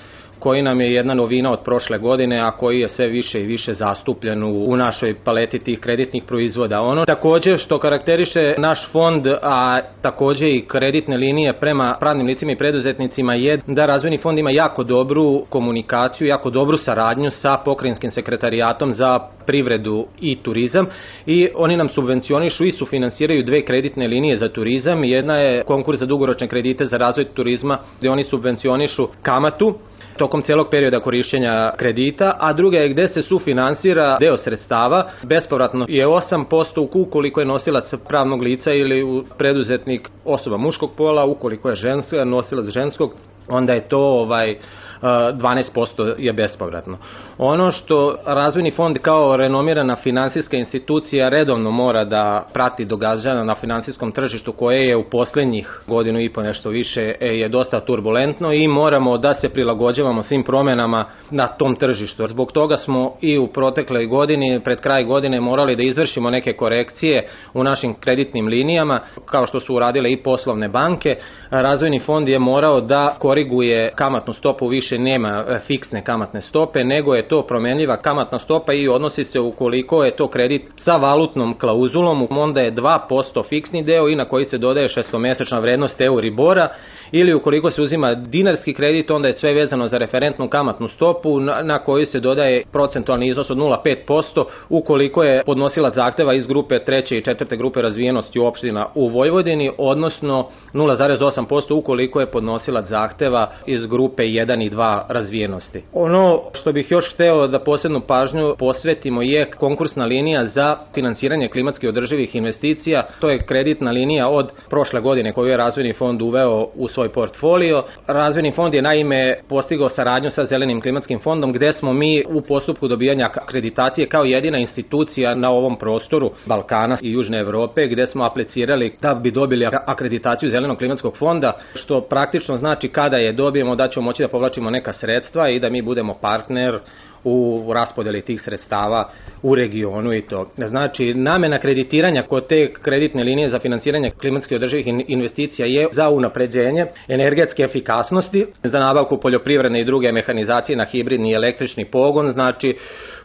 koji 0.41 0.61
nam 0.61 0.81
je 0.81 0.93
jedna 0.93 1.13
novina 1.13 1.51
od 1.51 1.59
prošle 1.65 1.97
godine, 1.97 2.39
a 2.39 2.51
koji 2.51 2.79
je 2.79 2.89
sve 2.89 3.07
više 3.07 3.41
i 3.41 3.45
više 3.45 3.73
zastupljen 3.73 4.43
u, 4.43 4.65
u 4.65 4.75
našoj 4.75 5.15
paleti 5.23 5.59
tih 5.59 5.79
kreditnih 5.79 6.23
proizvoda. 6.27 6.81
Ono 6.81 7.05
takođe 7.05 7.57
što 7.57 7.79
karakteriše 7.79 8.55
naš 8.57 8.87
fond, 8.91 9.27
a 9.41 9.79
takođe 10.01 10.47
i 10.47 10.65
kreditne 10.67 11.17
linije 11.17 11.53
prema 11.53 11.97
pravnim 11.99 12.27
licima 12.27 12.51
i 12.51 12.57
preduzetnicima 12.57 13.33
je 13.33 13.59
da 13.67 13.85
razvojni 13.85 14.17
fond 14.17 14.39
ima 14.39 14.51
jako 14.51 14.83
dobru 14.83 15.43
komunikaciju, 15.49 16.27
jako 16.27 16.49
dobru 16.49 16.77
saradnju 16.77 17.31
sa 17.31 17.57
pokrajinskim 17.65 18.11
sekretarijatom 18.11 18.93
za 18.93 19.19
privredu 19.45 20.05
i 20.21 20.35
turizam 20.35 20.85
i 21.25 21.47
oni 21.55 21.77
nam 21.77 21.89
subvencionišu 21.89 22.65
i 22.65 22.71
sufinansiraju 22.71 23.43
dve 23.43 23.65
kreditne 23.65 24.07
linije 24.07 24.37
za 24.37 24.49
turizam. 24.49 25.03
Jedna 25.03 25.35
je 25.37 25.63
konkurs 25.63 25.99
za 25.99 26.05
dugoročne 26.05 26.47
kredite 26.47 26.85
za 26.85 26.97
razvoj 26.97 27.25
turizma 27.25 27.77
gde 27.99 28.09
oni 28.09 28.23
subvencionišu 28.23 29.07
kamatu 29.21 29.75
tokom 30.17 30.41
celog 30.41 30.67
perioda 30.71 30.99
korišćenja 30.99 31.71
kredita, 31.77 32.37
a 32.39 32.53
druga 32.53 32.77
je 32.77 32.89
gde 32.89 33.07
se 33.07 33.21
sufinansira 33.21 34.17
deo 34.19 34.37
sredstava, 34.37 35.09
bespovratno 35.23 35.85
je 35.89 36.07
8% 36.07 36.89
ukoliko 36.91 37.39
je 37.39 37.45
nosilac 37.45 37.93
pravnog 38.07 38.41
lica 38.41 38.71
ili 38.71 39.23
preduzetnik 39.37 40.09
osoba 40.25 40.57
muškog 40.57 40.91
pola, 40.97 41.25
ukoliko 41.25 41.69
je 41.69 41.75
ženska, 41.75 42.25
nosilac 42.25 42.65
ženskog, 42.65 43.15
onda 43.47 43.73
je 43.73 43.87
to 43.87 43.99
ovaj 43.99 44.57
12% 45.01 46.15
je 46.17 46.33
bespovratno. 46.33 46.97
Ono 47.43 47.71
što 47.71 48.15
Razvojni 48.25 48.71
fond 48.71 48.97
kao 48.97 49.37
renomirana 49.37 49.95
finansijska 49.95 50.57
institucija 50.57 51.29
redovno 51.29 51.71
mora 51.71 52.05
da 52.05 52.47
prati 52.53 52.85
događanja 52.85 53.43
na 53.43 53.55
finansijskom 53.55 54.11
tržištu 54.11 54.51
koje 54.51 54.87
je 54.87 54.97
u 54.97 55.09
poslednjih 55.09 55.79
godinu 55.87 56.21
i 56.21 56.33
po 56.33 56.41
nešto 56.41 56.69
više 56.69 57.15
e, 57.19 57.27
je 57.27 57.49
dosta 57.49 57.79
turbulentno 57.79 58.53
i 58.53 58.67
moramo 58.67 59.17
da 59.17 59.33
se 59.33 59.49
prilagođavamo 59.49 60.23
svim 60.23 60.43
promenama 60.43 61.05
na 61.31 61.47
tom 61.47 61.75
tržištu. 61.75 62.27
Zbog 62.27 62.51
toga 62.51 62.77
smo 62.77 63.13
i 63.21 63.37
u 63.37 63.47
protekloj 63.47 64.05
godini, 64.05 64.61
pred 64.63 64.79
kraj 64.79 65.03
godine 65.03 65.41
morali 65.41 65.75
da 65.75 65.83
izvršimo 65.83 66.29
neke 66.29 66.53
korekcije 66.53 67.27
u 67.53 67.63
našim 67.63 67.93
kreditnim 67.93 68.47
linijama, 68.47 68.99
kao 69.25 69.45
što 69.45 69.59
su 69.59 69.75
uradile 69.75 70.11
i 70.11 70.23
poslovne 70.23 70.69
banke. 70.69 71.15
Razvojni 71.49 71.99
fond 71.99 72.29
je 72.29 72.39
morao 72.39 72.81
da 72.81 73.15
koriguje 73.19 73.91
kamatnu 73.95 74.33
stopu 74.33 74.67
više 74.67 74.97
nema 74.97 75.45
e, 75.47 75.59
fiksne 75.67 76.03
kamatne 76.03 76.41
stope, 76.41 76.83
nego 76.83 77.15
je 77.15 77.27
to 77.31 77.41
promenljiva 77.47 77.97
kamatna 77.97 78.39
stopa 78.39 78.73
i 78.73 78.87
odnosi 78.87 79.23
se 79.23 79.39
ukoliko 79.39 80.03
je 80.03 80.15
to 80.15 80.27
kredit 80.27 80.61
sa 80.77 80.91
valutnom 80.91 81.57
klauzulom, 81.57 82.27
onda 82.29 82.61
je 82.61 82.73
2% 82.75 83.47
fiksni 83.49 83.83
deo 83.83 84.09
i 84.09 84.15
na 84.15 84.25
koji 84.25 84.45
se 84.45 84.57
dodaje 84.57 84.89
šestomesečna 84.89 85.59
vrednost 85.59 86.01
Euribora 86.01 86.67
ili 87.11 87.33
ukoliko 87.33 87.71
se 87.71 87.81
uzima 87.81 88.15
dinarski 88.15 88.73
kredit, 88.73 89.11
onda 89.11 89.27
je 89.27 89.33
sve 89.33 89.53
vezano 89.53 89.87
za 89.87 89.97
referentnu 89.97 90.49
kamatnu 90.49 90.87
stopu 90.87 91.39
na, 91.39 91.79
koju 91.79 92.05
se 92.05 92.19
dodaje 92.19 92.63
procentualni 92.71 93.27
iznos 93.27 93.49
od 93.49 93.57
0,5% 93.57 94.43
ukoliko 94.69 95.23
je 95.23 95.41
podnosila 95.45 95.89
zahteva 95.89 96.33
iz 96.33 96.47
grupe 96.47 96.79
treće 96.79 97.17
i 97.17 97.23
četvrte 97.23 97.57
grupe 97.57 97.81
razvijenosti 97.81 98.39
opština 98.39 98.87
u 98.95 99.07
Vojvodini, 99.07 99.71
odnosno 99.77 100.47
0,8% 100.73 101.73
ukoliko 101.73 102.19
je 102.19 102.25
podnosila 102.25 102.81
zahteva 102.81 103.51
iz 103.65 103.85
grupe 103.85 104.23
1 104.23 104.65
i 104.65 104.69
2 104.69 105.01
razvijenosti. 105.09 105.83
Ono 105.93 106.41
što 106.53 106.71
bih 106.71 106.91
još 106.91 107.13
hteo 107.13 107.47
da 107.47 107.59
posebnu 107.59 108.01
pažnju 108.07 108.55
posvetimo 108.59 109.21
je 109.21 109.51
konkursna 109.51 110.05
linija 110.05 110.45
za 110.45 110.77
finansiranje 110.93 111.47
klimatski 111.47 111.87
održivih 111.87 112.35
investicija. 112.35 112.99
To 113.19 113.29
je 113.29 113.45
kreditna 113.45 113.91
linija 113.91 114.29
od 114.29 114.51
prošle 114.69 115.01
godine 115.01 115.33
koju 115.33 115.49
je 115.49 115.57
Razvojni 115.57 115.93
fond 115.93 116.21
uveo 116.21 116.67
u 116.75 116.87
svoj 116.87 117.00
svoj 117.01 117.09
portfolio. 117.09 117.83
Razvojni 118.07 118.51
fond 118.51 118.73
je 118.73 118.81
naime 118.81 119.37
postigao 119.49 119.89
saradnju 119.89 120.29
sa 120.31 120.45
Zelenim 120.45 120.81
klimatskim 120.81 121.19
fondom 121.19 121.53
gde 121.53 121.73
smo 121.73 121.93
mi 121.93 122.23
u 122.29 122.41
postupku 122.41 122.87
dobijanja 122.87 123.25
akreditacije 123.35 124.07
kao 124.07 124.23
jedina 124.23 124.57
institucija 124.57 125.35
na 125.35 125.49
ovom 125.49 125.77
prostoru 125.77 126.31
Balkana 126.45 126.97
i 127.01 127.11
Južne 127.11 127.39
Evrope 127.39 127.87
gde 127.87 128.07
smo 128.07 128.23
aplicirali 128.23 128.95
da 129.01 129.13
bi 129.13 129.31
dobili 129.31 129.67
akreditaciju 129.85 130.49
Zelenog 130.49 130.77
klimatskog 130.77 131.17
fonda 131.17 131.53
što 131.75 132.01
praktično 132.01 132.55
znači 132.55 132.87
kada 132.87 133.17
je 133.17 133.33
dobijemo 133.33 133.75
da 133.75 133.87
ćemo 133.87 134.03
moći 134.03 134.23
da 134.23 134.27
povlačimo 134.27 134.69
neka 134.69 134.93
sredstva 134.93 135.49
i 135.49 135.59
da 135.59 135.69
mi 135.69 135.81
budemo 135.81 136.13
partner 136.13 136.79
u 137.23 137.71
raspodeli 137.73 138.21
tih 138.21 138.41
sredstava 138.41 139.09
u 139.41 139.55
regionu 139.55 140.13
i 140.13 140.21
to. 140.21 140.51
Znači, 140.57 141.13
namena 141.13 141.59
kreditiranja 141.59 142.23
kod 142.23 142.47
te 142.47 142.73
kreditne 142.73 143.23
linije 143.23 143.49
za 143.49 143.59
finansiranje 143.59 144.11
klimatske 144.11 144.55
održivih 144.55 144.87
investicija 145.07 145.65
je 145.65 145.87
za 145.91 146.09
unapređenje 146.09 146.85
energetske 147.07 147.63
efikasnosti, 147.63 148.45
za 148.63 148.79
nabavku 148.79 149.19
poljoprivredne 149.19 149.81
i 149.81 149.85
druge 149.85 150.11
mehanizacije 150.11 150.75
na 150.77 150.85
hibridni 150.85 151.31
i 151.31 151.35
električni 151.35 151.85
pogon, 151.85 152.29
znači 152.31 152.75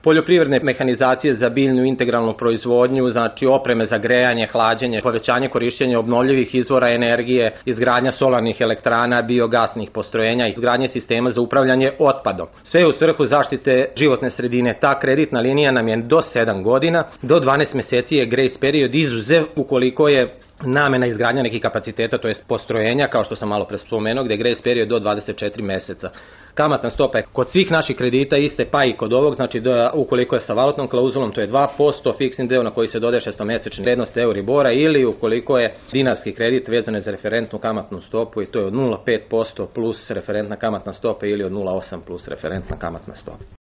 poljoprivredne 0.02 0.60
mehanizacije 0.62 1.34
za 1.34 1.48
biljnu 1.48 1.84
integralnu 1.84 2.32
proizvodnju, 2.32 3.10
znači 3.10 3.46
opreme 3.46 3.86
za 3.86 3.98
grejanje, 3.98 4.46
hlađenje, 4.52 5.00
povećanje 5.02 5.48
korišćenja 5.48 5.98
obnovljivih 5.98 6.54
izvora 6.54 6.86
energije, 6.94 7.56
izgradnja 7.64 8.10
solarnih 8.10 8.60
elektrana, 8.60 9.22
biogasnih 9.22 9.90
postrojenja, 9.90 10.48
izgradnje 10.48 10.88
sistema 10.88 11.30
za 11.30 11.40
upravljanje 11.40 11.92
otpadom. 11.98 12.46
Sve 12.62 12.86
u 12.86 12.92
svrhu 12.92 13.24
zaštite 13.24 13.88
životne 13.96 14.30
sredine. 14.30 14.78
Ta 14.80 14.98
kreditna 15.00 15.40
linija 15.40 15.72
nam 15.72 15.88
je 15.88 15.96
do 15.96 16.16
7 16.34 16.62
godina, 16.62 17.04
do 17.22 17.34
12 17.34 17.74
meseci 17.74 18.16
je 18.16 18.26
grace 18.26 18.60
period 18.60 18.94
izuzev 18.94 19.44
ukoliko 19.56 20.08
je 20.08 20.34
namena 20.64 21.06
izgradnja 21.06 21.42
nekih 21.42 21.62
kapaciteta, 21.62 22.18
to 22.18 22.28
je 22.28 22.34
postrojenja, 22.48 23.08
kao 23.08 23.24
što 23.24 23.36
sam 23.36 23.48
malo 23.48 23.64
prespomenuo, 23.64 24.24
gde 24.24 24.34
je 24.34 24.38
grace 24.38 24.62
period 24.62 24.88
do 24.88 24.98
24 24.98 25.62
meseca. 25.62 26.10
Kamatna 26.54 26.90
stopa 26.90 27.18
je 27.18 27.24
kod 27.32 27.48
svih 27.48 27.70
naših 27.70 27.96
kredita 27.96 28.36
iste, 28.36 28.64
pa 28.70 28.84
i 28.84 28.96
kod 28.96 29.12
ovog, 29.12 29.34
znači 29.34 29.60
da, 29.60 29.90
ukoliko 29.94 30.34
je 30.34 30.40
sa 30.40 30.52
valutnom 30.52 30.88
klauzulom, 30.88 31.32
to 31.32 31.40
je 31.40 31.48
2%, 31.48 32.16
fiksni 32.18 32.46
deo 32.46 32.62
na 32.62 32.70
koji 32.70 32.88
se 32.88 33.00
dodaje 33.00 33.20
šestomesečni 33.20 33.84
vrednost 33.84 34.16
Euribora 34.16 34.72
ili 34.72 35.04
ukoliko 35.04 35.58
je 35.58 35.74
dinarski 35.92 36.32
kredit 36.32 36.68
vezan 36.68 37.00
za 37.00 37.10
referentnu 37.10 37.58
kamatnu 37.58 38.00
stopu 38.00 38.42
i 38.42 38.46
to 38.46 38.58
je 38.58 38.66
od 38.66 38.72
0,5% 38.72 39.66
plus 39.74 40.10
referentna 40.10 40.56
kamatna 40.56 40.92
stopa 40.92 41.26
ili 41.26 41.44
od 41.44 41.52
0,8 41.52 42.00
plus 42.06 42.28
referentna 42.28 42.76
kamatna 42.78 43.14
stopa. 43.14 43.55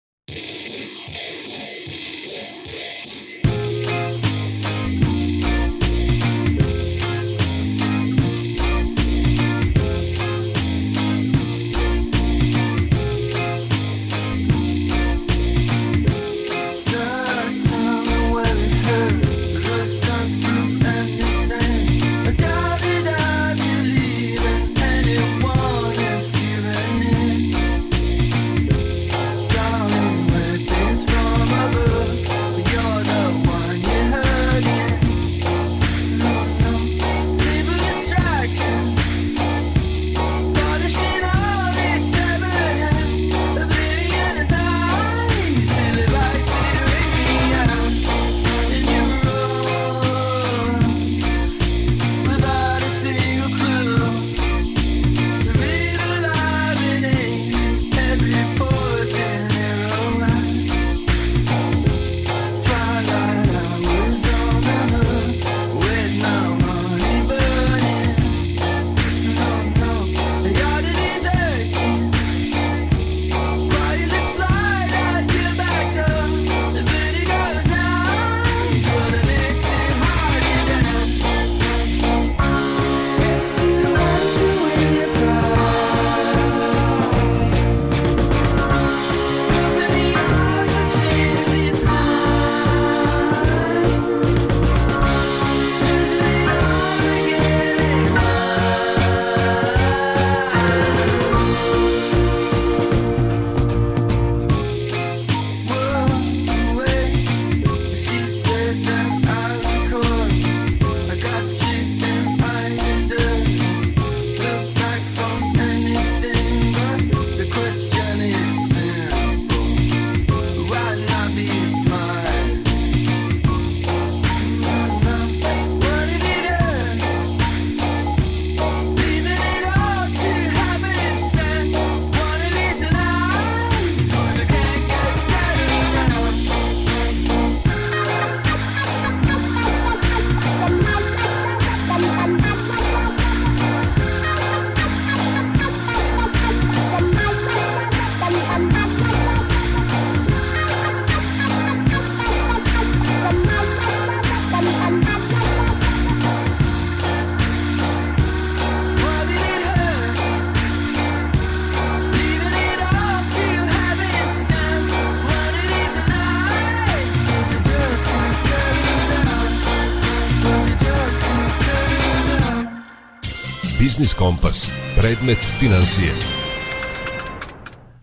Biznis 173.95 174.13
Kompas. 174.13 174.71
Predmet 174.97 175.37
financije. 175.59 176.11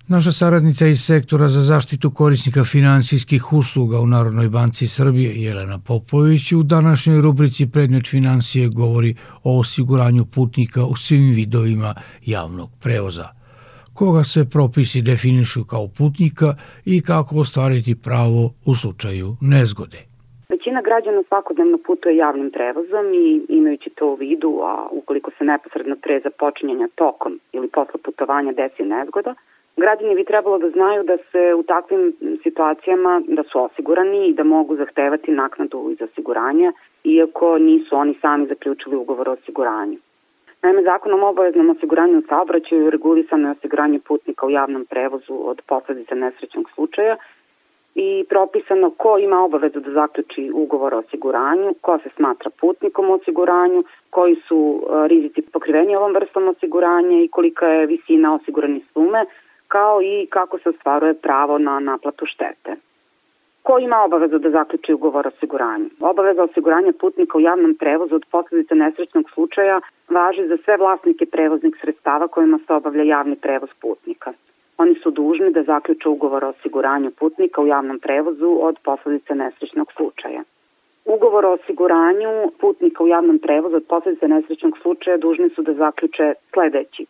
Naša 0.08 0.32
saradnica 0.32 0.86
iz 0.86 1.04
sektora 1.04 1.48
za 1.48 1.62
zaštitu 1.62 2.10
korisnika 2.10 2.64
finansijskih 2.64 3.52
usluga 3.52 4.00
u 4.00 4.06
Narodnoj 4.06 4.48
banci 4.48 4.88
Srbije, 4.88 5.42
Jelena 5.42 5.78
Popović, 5.78 6.52
u 6.52 6.62
današnjoj 6.62 7.20
rubrici 7.20 7.66
Predmet 7.66 8.08
financije 8.08 8.68
govori 8.68 9.14
o 9.42 9.58
osiguranju 9.58 10.24
putnika 10.24 10.84
u 10.84 10.96
svim 10.96 11.30
vidovima 11.30 11.94
javnog 12.26 12.70
prevoza. 12.80 13.28
Koga 13.92 14.24
se 14.24 14.44
propisi 14.44 15.02
definišu 15.02 15.64
kao 15.64 15.88
putnika 15.88 16.56
i 16.84 17.00
kako 17.00 17.36
ostvariti 17.36 17.94
pravo 17.94 18.54
u 18.64 18.74
slučaju 18.74 19.36
nezgode. 19.40 20.11
Većina 20.62 20.82
građana 20.82 21.22
svakodnevno 21.28 21.78
putuje 21.78 22.16
javnim 22.16 22.50
prevozom 22.50 23.14
i 23.14 23.46
imajući 23.48 23.90
to 23.90 24.06
u 24.06 24.14
vidu, 24.14 24.60
a 24.62 24.88
ukoliko 24.90 25.30
se 25.38 25.44
neposredno 25.44 25.96
pre 26.02 26.20
započinjanja 26.20 26.88
tokom 26.94 27.40
ili 27.52 27.68
posle 27.68 28.00
putovanja 28.04 28.52
desi 28.52 28.82
nezgoda, 28.84 29.34
Građani 29.76 30.14
bi 30.14 30.24
trebalo 30.24 30.58
da 30.58 30.70
znaju 30.70 31.02
da 31.02 31.16
se 31.16 31.54
u 31.54 31.62
takvim 31.62 32.12
situacijama 32.42 33.22
da 33.28 33.42
su 33.42 33.62
osigurani 33.62 34.28
i 34.28 34.34
da 34.34 34.44
mogu 34.44 34.76
zahtevati 34.76 35.30
naknadu 35.30 35.90
iz 35.90 36.02
osiguranja, 36.02 36.72
iako 37.04 37.58
nisu 37.58 37.96
oni 37.96 38.14
sami 38.20 38.46
zaključili 38.46 38.96
ugovor 38.96 39.28
o 39.28 39.32
osiguranju. 39.32 39.98
Naime, 40.62 40.82
zakonom 40.82 41.22
o 41.22 41.28
obaveznom 41.28 41.70
osiguranju 41.70 42.22
saobraćaju 42.28 42.90
regulisano 42.90 43.48
je 43.48 43.52
osiguranje 43.52 43.98
putnika 43.98 44.46
u 44.46 44.50
javnom 44.50 44.86
prevozu 44.90 45.34
od 45.44 45.62
posledica 45.66 46.14
nesrećnog 46.14 46.70
slučaja 46.74 47.16
i 47.94 48.24
propisano 48.28 48.90
ko 48.90 49.18
ima 49.18 49.44
obavezu 49.44 49.80
da 49.80 49.90
zaključi 49.90 50.50
ugovor 50.54 50.94
o 50.94 50.98
osiguranju, 50.98 51.74
ko 51.80 51.98
se 51.98 52.08
smatra 52.16 52.50
putnikom 52.60 53.10
u 53.10 53.12
osiguranju, 53.12 53.84
koji 54.10 54.36
su 54.48 54.82
rizici 55.06 55.42
pokriveni 55.42 55.96
ovom 55.96 56.14
vrstom 56.14 56.48
osiguranja 56.48 57.20
i 57.20 57.28
kolika 57.28 57.66
je 57.66 57.86
visina 57.86 58.34
osigurane 58.34 58.80
sume, 58.92 59.24
kao 59.68 60.02
i 60.02 60.26
kako 60.30 60.58
se 60.58 60.68
ostvaruje 60.68 61.14
pravo 61.14 61.58
na 61.58 61.80
naplatu 61.80 62.26
štete. 62.26 62.76
Ko 63.62 63.78
ima 63.78 64.02
obavezu 64.04 64.38
da 64.38 64.50
zaključi 64.50 64.92
ugovor 64.92 65.26
o 65.26 65.28
osiguranju? 65.28 65.86
Obaveza 66.00 66.42
osiguranja 66.42 66.92
putnika 67.00 67.38
u 67.38 67.40
javnom 67.40 67.74
prevozu 67.74 68.14
od 68.14 68.24
posledice 68.30 68.74
nesrećnog 68.74 69.30
slučaja 69.34 69.80
važi 70.10 70.46
za 70.46 70.56
sve 70.64 70.76
vlasnike 70.76 71.26
prevoznih 71.26 71.74
sredstava 71.80 72.28
kojima 72.28 72.58
se 72.66 72.72
obavlja 72.72 73.02
javni 73.02 73.36
prevoz 73.36 73.70
putnika. 73.80 74.32
Oni 74.78 74.94
su 75.02 75.10
dužni 75.10 75.52
da 75.52 75.62
zaključe 75.62 76.08
ugovor 76.08 76.44
o 76.44 76.48
osiguranju 76.48 77.10
putnika 77.10 77.62
u 77.62 77.66
javnom 77.66 77.98
prevozu 77.98 78.58
od 78.60 78.78
posledice 78.84 79.34
nesrećnog 79.34 79.92
slučaja. 79.96 80.42
Ugovor 81.04 81.44
o 81.44 81.52
osiguranju 81.52 82.52
putnika 82.60 83.04
u 83.04 83.08
javnom 83.08 83.38
prevozu 83.38 83.76
od 83.76 83.84
posledice 83.88 84.28
nesrećnog 84.28 84.78
slučaja 84.82 85.16
dužni 85.16 85.50
su 85.50 85.62
da 85.62 85.74
zaključe 85.74 86.34
sledeći. 86.52 87.06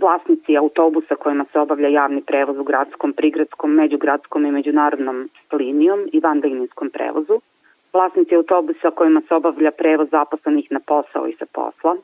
Vlasnici 0.00 0.56
autobusa 0.56 1.14
kojima 1.14 1.44
se 1.52 1.58
obavlja 1.58 1.88
javni 1.88 2.22
prevoz 2.22 2.58
u 2.58 2.64
gradskom, 2.64 3.12
prigradskom, 3.12 3.74
međugradskom 3.74 4.46
i 4.46 4.50
međunarodnom 4.50 5.28
linijom 5.52 6.08
i 6.12 6.20
vandalinskom 6.20 6.90
prevozu, 6.90 7.40
vlasnici 7.92 8.36
autobusa 8.36 8.90
kojima 8.90 9.22
se 9.28 9.34
obavlja 9.34 9.70
prevoz 9.70 10.08
zaposlenih 10.10 10.66
na 10.70 10.80
posao 10.86 11.28
i 11.28 11.36
sa 11.38 11.46
posla, 11.52 11.96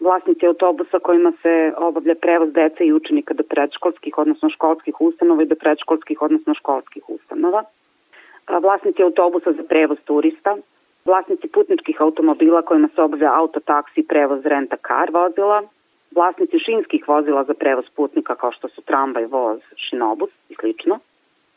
vlasnici 0.00 0.46
autobusa 0.46 0.98
kojima 0.98 1.32
se 1.42 1.72
obavlja 1.76 2.14
prevoz 2.14 2.52
dece 2.52 2.84
i 2.84 2.92
učenika 2.92 3.34
do 3.34 3.42
predškolskih, 3.42 4.18
odnosno 4.18 4.50
školskih 4.50 5.00
ustanova 5.00 5.42
i 5.42 5.46
do 5.46 5.54
predškolskih, 5.54 6.22
odnosno 6.22 6.54
školskih 6.54 7.02
ustanova, 7.08 7.62
vlasnici 8.62 9.02
autobusa 9.02 9.52
za 9.52 9.62
prevoz 9.62 9.98
turista, 10.04 10.56
vlasnici 11.04 11.48
putničkih 11.48 12.00
automobila 12.00 12.62
kojima 12.62 12.88
se 12.94 13.02
obavlja 13.02 13.34
autotaksi, 13.34 14.06
prevoz 14.08 14.46
renta 14.46 14.76
car 14.86 15.10
vozila, 15.12 15.62
vlasnici 16.14 16.58
šinskih 16.58 17.08
vozila 17.08 17.44
za 17.44 17.54
prevoz 17.54 17.84
putnika 17.96 18.34
kao 18.34 18.52
što 18.52 18.68
su 18.68 18.82
tramvaj, 18.82 19.26
voz, 19.26 19.60
šinobus 19.76 20.30
i 20.48 20.54
slično, 20.60 20.98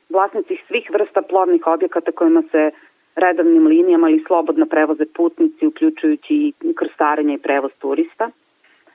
vlasnici 0.10 0.58
svih 0.68 0.90
vrsta 0.94 1.22
plovnih 1.22 1.68
objekata 1.68 2.12
kojima 2.12 2.44
se 2.52 2.72
redovnim 3.16 3.68
linijama 3.68 4.10
ili 4.10 4.24
slobodno 4.28 4.66
prevoze 4.66 5.06
putnici, 5.16 5.68
uključujući 5.68 6.34
i 6.34 6.54
krstarenje 6.76 7.34
i 7.34 7.38
prevoz 7.38 7.72
turista, 7.80 8.30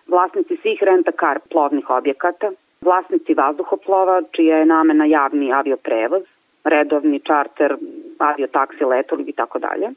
vlasnici 0.06 0.56
svih 0.56 0.82
renta-kar 0.82 1.38
plovnih 1.50 1.90
objekata, 1.90 2.50
vlasnici 2.80 3.34
vazduhoplova, 3.34 4.22
čija 4.32 4.56
je 4.56 4.66
namena 4.66 5.04
javni 5.04 5.52
avioprevoz, 5.52 6.22
redovni 6.64 7.20
čarter, 7.20 7.76
aviotaksi, 8.18 8.84
letovi 8.84 9.24
i 9.26 9.32
tako 9.32 9.58
dalje, 9.58 9.88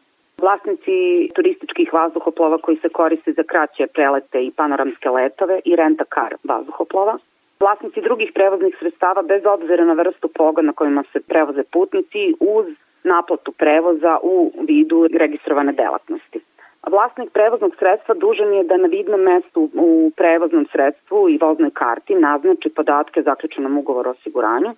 vlasnici 0.42 1.30
turističkih 1.36 1.94
vazduhoplova 1.94 2.58
koji 2.58 2.78
se 2.78 2.90
koriste 2.90 3.34
za 3.34 3.44
kraće 3.44 3.88
prelete 3.88 4.44
i 4.46 4.52
panoramske 4.52 5.10
letove 5.10 5.60
i 5.66 5.76
renta 5.76 6.04
kar 6.04 6.36
vazduhoplova, 6.44 7.18
vlasnici 7.60 8.02
drugih 8.02 8.32
prevoznih 8.34 8.76
sredstava 8.80 9.22
bez 9.22 9.42
obzira 9.46 9.86
na 9.86 9.94
vrstu 9.94 10.28
pogona 10.28 10.74
kojima 10.74 11.04
se 11.14 11.20
prevoze 11.20 11.64
putnici 11.64 12.34
uz 12.40 12.66
naplatu 13.04 13.52
prevoza 13.52 14.18
u 14.24 14.52
vidu 14.68 15.08
registrovane 15.14 15.72
delatnosti. 15.72 16.40
Vlasnik 16.88 17.30
prevoznog 17.32 17.76
sredstva 17.80 18.16
dužan 18.16 18.54
je 18.54 18.64
da 18.64 18.78
na 18.78 18.88
vidnom 18.88 19.22
mestu 19.22 19.70
u 19.74 20.12
prevoznom 20.18 20.68
sredstvu 20.72 21.30
i 21.30 21.38
voznoj 21.42 21.72
karti 21.74 22.16
naznači 22.16 22.70
podatke 22.70 23.22
zaključenom 23.22 23.78
ugovoru 23.78 24.10
o 24.10 24.12
osiguranju, 24.12 24.76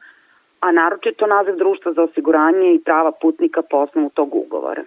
a 0.59 0.71
naročito 0.71 1.27
naziv 1.27 1.55
društva 1.55 1.93
za 1.93 2.03
osiguranje 2.03 2.73
i 2.73 2.79
prava 2.79 3.11
putnika 3.11 3.61
po 3.61 3.77
osnovu 3.77 4.09
tog 4.09 4.35
ugovora. 4.35 4.83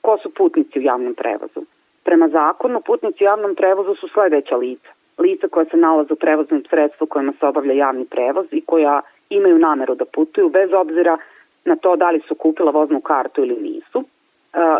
Ko 0.00 0.18
su 0.18 0.34
putnici 0.34 0.78
u 0.78 0.82
javnom 0.82 1.14
prevozu? 1.14 1.60
Prema 2.04 2.28
zakonu, 2.28 2.80
putnici 2.80 3.24
u 3.24 3.26
javnom 3.26 3.54
prevozu 3.54 3.94
su 3.94 4.08
sledeća 4.08 4.56
lica. 4.56 4.88
Lica 5.18 5.48
koja 5.48 5.64
se 5.64 5.76
nalaze 5.76 6.12
u 6.12 6.16
prevoznom 6.16 6.64
sredstvu 6.70 7.06
kojima 7.06 7.32
se 7.40 7.46
obavlja 7.46 7.72
javni 7.72 8.04
prevoz 8.04 8.46
i 8.50 8.60
koja 8.60 9.00
imaju 9.30 9.58
nameru 9.58 9.94
da 9.94 10.04
putuju 10.04 10.48
bez 10.48 10.72
obzira 10.72 11.18
na 11.64 11.76
to 11.76 11.96
da 11.96 12.10
li 12.10 12.20
su 12.28 12.34
kupila 12.34 12.70
voznu 12.70 13.00
kartu 13.00 13.42
ili 13.42 13.56
nisu. 13.62 14.04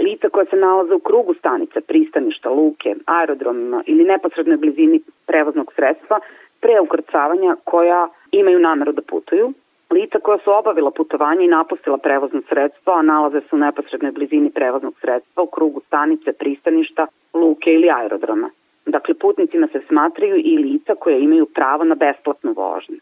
Lica 0.00 0.28
koja 0.28 0.44
se 0.44 0.56
nalaze 0.56 0.94
u 0.94 0.98
krugu 0.98 1.34
stanice, 1.34 1.80
pristaništa, 1.80 2.50
luke, 2.50 2.94
aerodromima 3.06 3.82
ili 3.86 4.04
neposrednoj 4.04 4.56
blizini 4.56 5.00
prevoznog 5.26 5.72
sredstva 5.74 6.20
pre 6.60 6.80
ukrcavanja 6.80 7.56
koja 7.64 8.08
imaju 8.32 8.58
nameru 8.58 8.92
da 8.92 9.02
putuju 9.02 9.52
Lica 9.92 10.18
koja 10.20 10.38
su 10.38 10.50
obavila 10.50 10.90
putovanje 10.90 11.44
i 11.44 11.48
napustila 11.48 11.98
prevozno 11.98 12.42
sredstvo, 12.48 12.92
a 12.92 13.02
nalaze 13.02 13.40
se 13.40 13.56
u 13.56 13.58
neposrednoj 13.58 14.12
blizini 14.12 14.50
prevoznog 14.50 14.94
sredstva 15.00 15.42
u 15.42 15.46
krugu 15.46 15.80
stanice, 15.86 16.32
pristaništa, 16.32 17.06
luke 17.34 17.70
ili 17.70 17.90
aerodroma. 17.90 18.50
Dakle, 18.86 19.14
putnicima 19.14 19.68
se 19.72 19.80
smatraju 19.88 20.36
i 20.36 20.58
lica 20.58 20.94
koja 20.94 21.16
imaju 21.16 21.46
pravo 21.46 21.84
na 21.84 21.94
besplatnu 21.94 22.52
vožnju. 22.52 22.96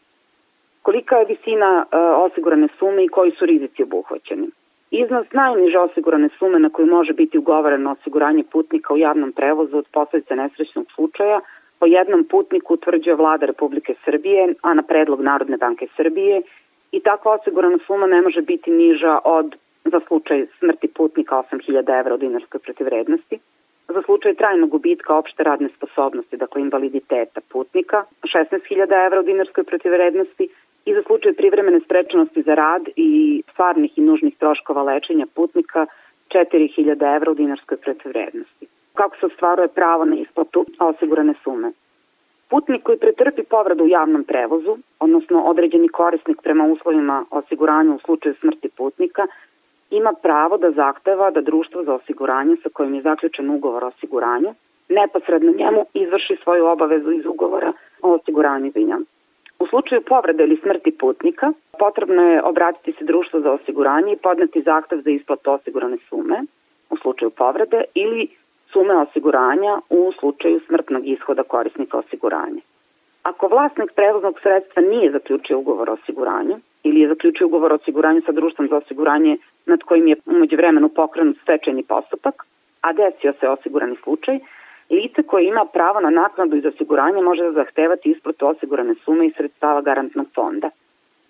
Kolika 0.83 1.17
je 1.17 1.25
visina 1.25 1.85
e, 1.93 1.97
osigurane 1.97 2.69
sume 2.79 3.05
i 3.05 3.09
koji 3.09 3.31
su 3.31 3.47
rizici 3.47 3.83
obuhvaćeni? 3.83 4.49
Iznos 4.91 5.27
najniže 5.33 5.79
osigurane 5.79 6.29
sume 6.39 6.59
na 6.59 6.71
koju 6.71 6.87
može 6.87 7.13
biti 7.13 7.39
ugovoreno 7.39 7.93
osiguranje 7.93 8.45
putnika 8.53 8.95
u 8.95 8.99
javnom 8.99 9.33
prevozu 9.33 9.77
od 9.77 9.87
posledice 9.93 10.37
nesrećnog 10.37 10.87
slučaja 10.95 11.41
po 11.79 11.87
jednom 11.87 12.25
putniku 12.25 12.75
utvrđuje 12.75 13.15
vlada 13.15 13.47
Republike 13.47 13.95
Srbije, 14.05 14.55
a 14.63 14.75
na 14.75 14.83
predlog 14.83 15.21
Narodne 15.21 15.57
banke 15.57 15.87
Srbije 15.97 16.43
i 16.93 17.01
takva 17.01 17.33
osigurana 17.33 17.79
suma 17.87 18.07
ne 18.07 18.23
može 18.23 18.41
biti 18.43 18.71
niža 18.71 19.19
od, 19.25 19.57
za 19.85 20.01
slučaj 20.09 20.47
smrti 20.59 20.89
putnika, 20.89 21.43
8000 21.53 22.01
evra 22.01 22.15
od 22.15 22.21
dinarskoj 22.21 22.61
protivrednosti, 22.61 23.39
za 23.89 24.03
slučaj 24.03 24.35
trajnog 24.35 24.71
gubitka 24.71 25.15
opšte 25.15 25.43
radne 25.43 25.69
sposobnosti, 25.77 26.37
dakle 26.37 26.63
invaliditeta 26.63 27.41
putnika, 27.53 28.05
16.000 28.23 29.07
evra 29.07 29.21
u 29.21 29.23
dinarskoj 29.23 29.65
protivrednosti 29.65 30.49
i 30.85 30.95
za 30.95 31.03
slučaj 31.03 31.33
privremene 31.33 31.81
sprečenosti 31.81 32.43
za 32.43 32.55
rad 32.55 32.83
i 32.97 33.43
stvarnih 33.53 33.99
i 33.99 34.01
nužnih 34.01 34.37
troškova 34.37 34.83
lečenja 34.83 35.27
putnika 35.35 35.87
4.000 36.29 37.17
evra 37.17 37.31
u 37.31 37.35
dinarskoj 37.35 37.77
protivrednosti. 37.77 38.67
Kako 38.95 39.17
se 39.17 39.27
ostvaruje 39.27 39.69
pravo 39.69 40.05
na 40.05 40.17
isplatu 40.17 40.67
osigurane 40.79 41.35
sume? 41.45 41.73
Putnik 42.49 42.83
koji 42.83 42.99
pretrpi 42.99 43.43
povredu 43.43 43.85
u 43.85 43.89
javnom 43.89 44.25
prevozu, 44.25 44.79
odnosno 45.01 45.43
određeni 45.43 45.89
korisnik 45.89 46.43
prema 46.43 46.65
uslovima 46.65 47.25
osiguranja 47.31 47.95
u 47.95 47.99
slučaju 47.99 48.35
smrti 48.41 48.69
putnika, 48.77 49.27
ima 49.91 50.13
pravo 50.23 50.57
da 50.57 50.71
zahteva 50.71 51.31
da 51.31 51.41
društvo 51.41 51.85
za 51.85 51.95
osiguranje 51.95 52.57
sa 52.63 52.69
kojim 52.73 52.95
je 52.95 53.03
zaključen 53.03 53.51
ugovor 53.51 53.85
o 53.85 53.87
osiguranju 53.87 54.55
neposredno 54.89 55.53
njemu 55.53 55.85
izvrši 55.95 56.37
svoju 56.43 56.67
obavezu 56.67 57.11
iz 57.13 57.27
ugovora 57.27 57.73
o 58.03 58.15
osiguranju 58.15 58.73
vinjam. 58.75 59.05
U 59.61 59.67
slučaju 59.67 60.01
povrede 60.01 60.45
ili 60.45 60.61
smrti 60.63 60.91
putnika 60.99 61.53
potrebno 61.79 62.23
je 62.23 62.43
obratiti 62.43 62.93
se 62.99 63.05
društvu 63.05 63.41
za 63.41 63.53
osiguranje 63.53 64.13
i 64.13 64.23
podneti 64.23 64.63
zahtev 64.63 65.01
za 65.01 65.11
isplatu 65.11 65.51
osigurane 65.51 65.97
sume 66.09 66.39
u 66.91 66.97
slučaju 66.97 67.31
povrede 67.31 67.85
ili 67.95 68.29
sume 68.73 68.97
osiguranja 68.97 69.81
u 69.91 70.13
slučaju 70.19 70.61
smrtnog 70.67 71.07
ishoda 71.07 71.43
korisnika 71.43 71.99
osiguranja. 71.99 72.61
Ako 73.23 73.49
vlasnik 73.49 73.91
prevoznog 73.97 74.41
sredstva 74.43 74.83
nije 74.83 75.11
zaključio 75.11 75.59
ugovor 75.59 75.91
o 75.91 75.93
osiguranju 75.93 76.57
ili 76.83 77.01
je 77.01 77.09
zaključio 77.09 77.47
ugovor 77.47 77.73
o 77.73 77.75
osiguranju 77.75 78.23
sa 78.27 78.33
društvom 78.33 78.69
za 78.69 78.77
osiguranje 78.77 79.39
nad 79.67 79.83
kojim 79.83 80.09
je 80.09 80.17
umeđu 80.27 80.57
vremenu 80.57 80.89
pokrenut 80.89 81.37
stečajni 81.43 81.83
postupak, 81.83 82.47
a 82.81 82.93
desio 82.93 83.33
se 83.41 83.49
osigurani 83.49 83.97
slučaj, 84.05 84.39
Lice 84.91 85.23
koje 85.23 85.45
ima 85.45 85.65
pravo 85.73 86.01
na 86.01 86.11
naknadu 86.11 86.57
iz 86.57 86.67
osiguranja 86.67 87.23
može 87.23 87.43
da 87.43 87.53
zahtevati 87.53 88.11
isplatu 88.11 88.47
osigurane 88.47 88.95
sume 89.05 89.27
iz 89.27 89.33
sredstava 89.37 89.81
garantnog 89.81 90.27
fonda. 90.35 90.71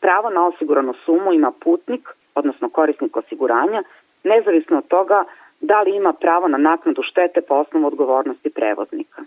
Pravo 0.00 0.30
na 0.30 0.46
osiguranu 0.46 0.94
sumu 1.04 1.32
ima 1.32 1.52
putnik, 1.64 2.08
odnosno 2.34 2.68
korisnik 2.68 3.16
osiguranja, 3.16 3.82
nezavisno 4.24 4.78
od 4.78 4.88
toga 4.88 5.24
da 5.60 5.82
li 5.82 5.96
ima 5.96 6.12
pravo 6.12 6.48
na 6.48 6.58
naknadu 6.58 7.02
štete 7.02 7.40
po 7.40 7.54
osnovu 7.54 7.86
odgovornosti 7.86 8.50
prevoznika. 8.50 9.22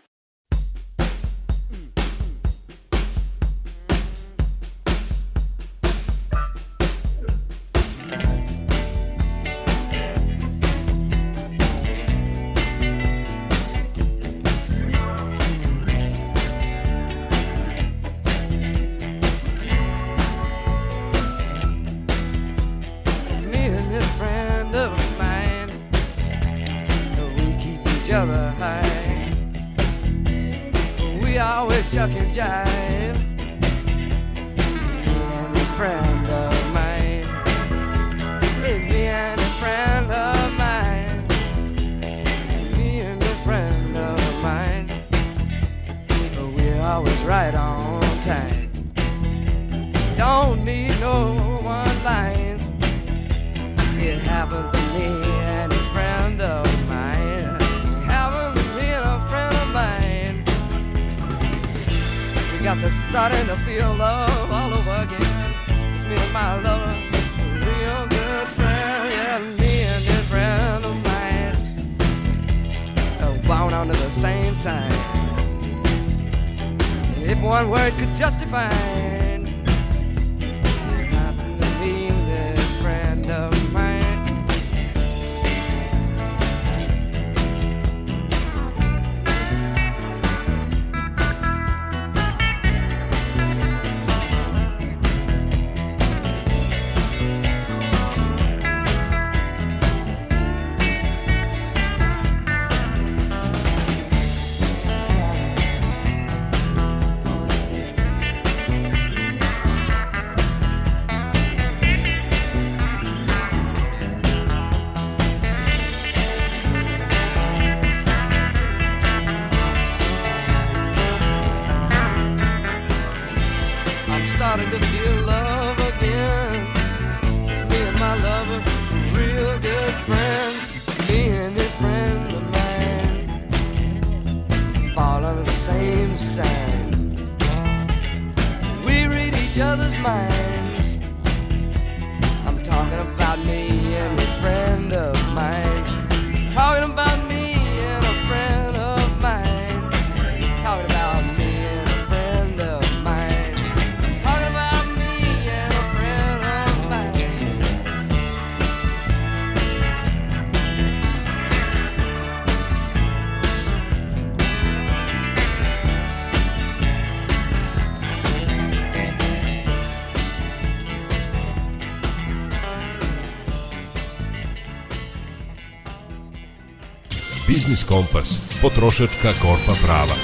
Biznis 177.73 177.89
Kompas, 177.93 178.29
potrošačka 178.63 179.29
korpa 179.43 179.73
prava. 179.85 180.15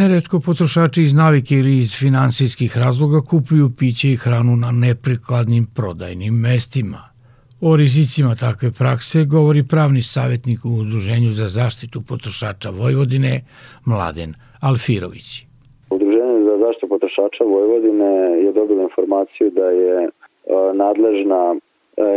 Neretko 0.00 0.36
potrošači 0.46 1.00
iz 1.02 1.14
navike 1.22 1.54
ili 1.54 1.74
iz 1.84 1.90
finansijskih 2.02 2.78
razloga 2.84 3.20
kupuju 3.30 3.66
piće 3.78 4.08
i 4.08 4.20
hranu 4.24 4.54
na 4.64 4.70
neprikladnim 4.70 5.64
prodajnim 5.76 6.34
mestima. 6.34 7.00
O 7.68 7.76
rizicima 7.76 8.32
takve 8.46 8.68
prakse 8.80 9.18
govori 9.24 9.62
pravni 9.72 10.02
savjetnik 10.02 10.60
u 10.64 10.72
Udruženju 10.82 11.30
za 11.30 11.48
zaštitu 11.58 11.98
potrošača 12.08 12.70
Vojvodine, 12.80 13.34
Mladen 13.90 14.30
Alfirović. 14.68 15.28
Udruženje 15.96 16.38
za 16.48 16.54
zaštitu 16.64 16.86
potrošača 16.94 17.44
Vojvodine 17.54 18.12
je 18.44 18.50
dobilo 18.52 18.82
informaciju 18.88 19.46
da 19.58 19.66
je 19.82 19.96
e, 20.04 20.10
nadležna 20.82 21.42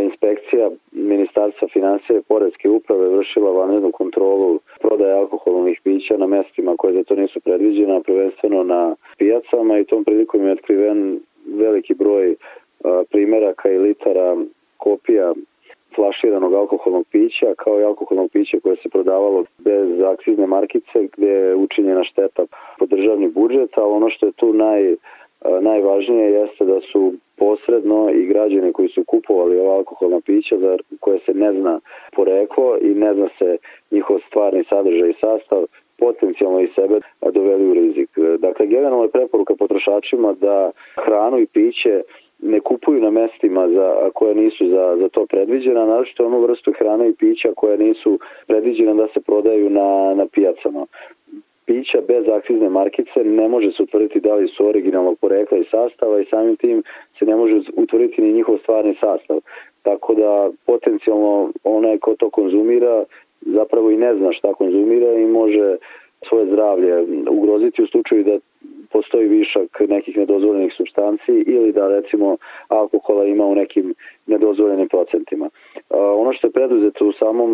inspekcija 0.03 0.69
Ministarstva 0.91 1.67
financija 1.67 2.19
i 2.19 2.21
Poredske 2.27 2.69
uprave 2.69 3.09
vršila 3.09 3.51
vanrednu 3.51 3.91
kontrolu 3.91 4.59
prodaje 4.81 5.13
alkoholnih 5.13 5.81
pića 5.83 6.17
na 6.17 6.27
mestima 6.27 6.75
koje 6.77 6.93
za 6.93 7.03
to 7.03 7.15
nisu 7.15 7.39
predviđena, 7.39 8.01
prvenstveno 8.01 8.63
na 8.63 8.95
pijacama 9.17 9.79
i 9.79 9.85
tom 9.85 10.03
prilikom 10.03 10.45
je 10.45 10.51
otkriven 10.51 11.19
veliki 11.45 11.93
broj 11.93 12.31
e, 12.31 12.35
primeraka 13.11 13.71
i 13.71 13.77
litara 13.77 14.35
kopija 14.77 15.33
flaširanog 15.95 16.53
alkoholnog 16.53 17.05
pića 17.11 17.53
kao 17.57 17.79
i 17.79 17.83
alkoholnog 17.83 18.31
pića 18.31 18.57
koje 18.63 18.75
se 18.75 18.89
prodavalo 18.89 19.45
bez 19.57 20.01
akcizne 20.01 20.47
markice 20.47 21.07
gde 21.17 21.27
je 21.27 21.55
učinjena 21.55 22.03
šteta 22.03 22.43
po 22.79 22.85
državni 22.85 23.27
budžet, 23.27 23.77
ali 23.77 23.93
ono 23.93 24.09
što 24.09 24.25
je 24.25 24.31
tu 24.31 24.53
naj, 24.53 24.95
najvažnije 25.61 26.31
jeste 26.31 26.65
da 26.65 26.79
su 26.91 27.13
posredno 27.43 28.09
i 28.09 28.25
građani 28.25 28.73
koji 28.73 28.89
su 28.89 29.03
kupovali 29.03 29.59
ova 29.59 29.75
alkoholna 29.75 30.19
pića 30.25 30.57
za 30.57 30.77
koje 30.99 31.19
se 31.19 31.33
ne 31.33 31.53
zna 31.53 31.79
poreklo 32.15 32.77
i 32.81 32.89
ne 33.03 33.13
zna 33.13 33.27
se 33.37 33.57
njihov 33.91 34.19
stvarni 34.27 34.63
sadržaj 34.69 35.09
i 35.09 35.19
sastav 35.21 35.61
potencijalno 35.99 36.59
i 36.61 36.71
sebe 36.75 36.99
doveli 37.31 37.65
u 37.69 37.73
rizik. 37.73 38.09
Dakle, 38.39 38.67
generalno 38.67 39.03
je 39.03 39.15
preporuka 39.17 39.55
potrošačima 39.55 40.33
da 40.33 40.71
hranu 41.05 41.39
i 41.39 41.45
piće 41.45 42.01
ne 42.43 42.59
kupuju 42.59 43.01
na 43.01 43.09
mestima 43.09 43.69
za, 43.69 44.09
koje 44.13 44.35
nisu 44.35 44.67
za, 44.67 44.97
za 44.99 45.09
to 45.09 45.25
predviđena, 45.25 45.85
naročito 45.85 46.25
onu 46.25 46.39
vrstu 46.41 46.73
hrane 46.79 47.09
i 47.09 47.15
pića 47.15 47.49
koje 47.55 47.77
nisu 47.77 48.19
predviđena 48.47 48.93
da 48.93 49.07
se 49.07 49.19
prodaju 49.21 49.69
na, 49.69 50.13
na 50.15 50.25
pijacama. 50.33 50.85
Pića 51.65 52.01
bez 52.07 52.27
akcizne 52.27 52.69
markice 52.69 53.23
ne 53.23 53.47
može 53.47 53.71
se 53.71 53.83
utvrditi 53.83 54.19
da 54.19 54.35
li 54.35 54.47
su 54.47 54.67
originalnog 54.67 55.17
porekla 55.19 55.57
i 55.57 55.63
sastava 55.71 56.21
i 56.21 56.25
samim 56.25 56.55
tim 56.55 56.83
se 57.19 57.25
ne 57.25 57.35
može 57.35 57.61
utvrditi 57.75 58.21
ni 58.21 58.33
njihov 58.33 58.57
stvarni 58.57 58.95
sastav. 58.99 59.39
Tako 59.81 60.13
da 60.13 60.49
potencijalno 60.65 61.51
onaj 61.63 61.97
ko 61.97 62.15
to 62.15 62.29
konzumira 62.29 63.03
zapravo 63.41 63.91
i 63.91 63.97
ne 63.97 64.15
zna 64.15 64.31
šta 64.31 64.53
konzumira 64.53 65.13
i 65.13 65.25
može 65.25 65.77
svoje 66.27 66.45
zdravlje 66.45 67.05
ugroziti 67.29 67.83
u 67.83 67.87
slučaju 67.87 68.23
da 68.23 68.37
postoji 68.91 69.27
višak 69.27 69.79
nekih 69.87 70.17
nedozvoljenih 70.17 70.73
substanci 70.77 71.31
ili 71.31 71.71
da 71.71 71.87
recimo 71.87 72.37
alkohola 72.67 73.25
ima 73.25 73.45
u 73.45 73.55
nekim 73.55 73.95
nedozvoljenim 74.27 74.87
procentima. 74.87 75.49
Ono 75.89 76.33
što 76.33 76.47
je 76.47 76.51
preduzeto 76.51 77.05
u 77.05 77.11
samom 77.11 77.51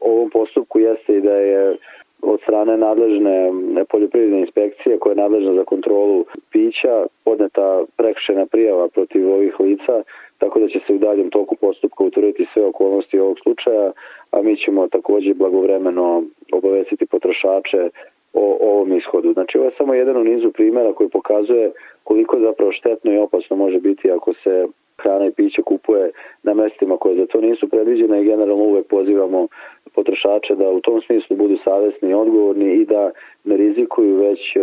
ovom 0.00 0.30
postupku 0.30 0.78
jeste 0.78 1.16
i 1.16 1.20
da 1.20 1.36
je 1.36 1.76
od 2.22 2.40
strane 2.40 2.76
nadležne 2.76 3.52
poljoprivredne 3.88 4.40
inspekcije 4.40 4.98
koja 4.98 5.10
je 5.10 5.22
nadležna 5.22 5.54
za 5.54 5.64
kontrolu 5.64 6.24
pića 6.50 7.06
podneta 7.24 7.84
prekšena 7.96 8.46
prijava 8.46 8.88
protiv 8.88 9.32
ovih 9.32 9.60
lica, 9.60 10.02
tako 10.38 10.60
da 10.60 10.68
će 10.68 10.80
se 10.86 10.94
u 10.94 10.98
daljem 10.98 11.30
toku 11.30 11.56
postupka 11.56 12.04
utvrditi 12.04 12.46
sve 12.52 12.64
okolnosti 12.64 13.18
ovog 13.18 13.38
slučaja, 13.42 13.92
a 14.30 14.42
mi 14.42 14.56
ćemo 14.56 14.88
takođe 14.88 15.34
blagovremeno 15.34 16.22
obavestiti 16.52 17.06
potrošače 17.06 17.90
o, 18.32 18.58
ovom 18.60 18.96
ishodu. 18.96 19.32
Znači 19.32 19.58
ovo 19.58 19.66
je 19.66 19.78
samo 19.78 19.94
jedan 19.94 20.16
u 20.16 20.24
nizu 20.24 20.52
primjera 20.52 20.92
koji 20.92 21.08
pokazuje 21.08 21.72
koliko 22.04 22.38
zapravo 22.40 22.72
štetno 22.72 23.12
i 23.12 23.18
opasno 23.18 23.56
može 23.56 23.80
biti 23.80 24.10
ako 24.10 24.32
se 24.34 24.66
hrana 25.02 25.26
i 25.26 25.30
piće 25.30 25.62
kupuje 25.62 26.10
na 26.42 26.54
mestima 26.54 26.96
koje 26.96 27.16
za 27.16 27.26
to 27.26 27.40
nisu 27.40 27.68
predviđene 27.68 28.22
i 28.22 28.24
generalno 28.24 28.64
uvek 28.64 28.86
pozivamo 28.86 29.46
potrošače 29.94 30.54
da 30.54 30.70
u 30.70 30.80
tom 30.80 31.00
smislu 31.00 31.36
budu 31.36 31.56
savesni 31.64 32.10
i 32.10 32.14
odgovorni 32.14 32.74
i 32.74 32.84
da 32.84 33.10
ne 33.44 33.56
rizikuju 33.56 34.16
već 34.16 34.56
e, 34.56 34.60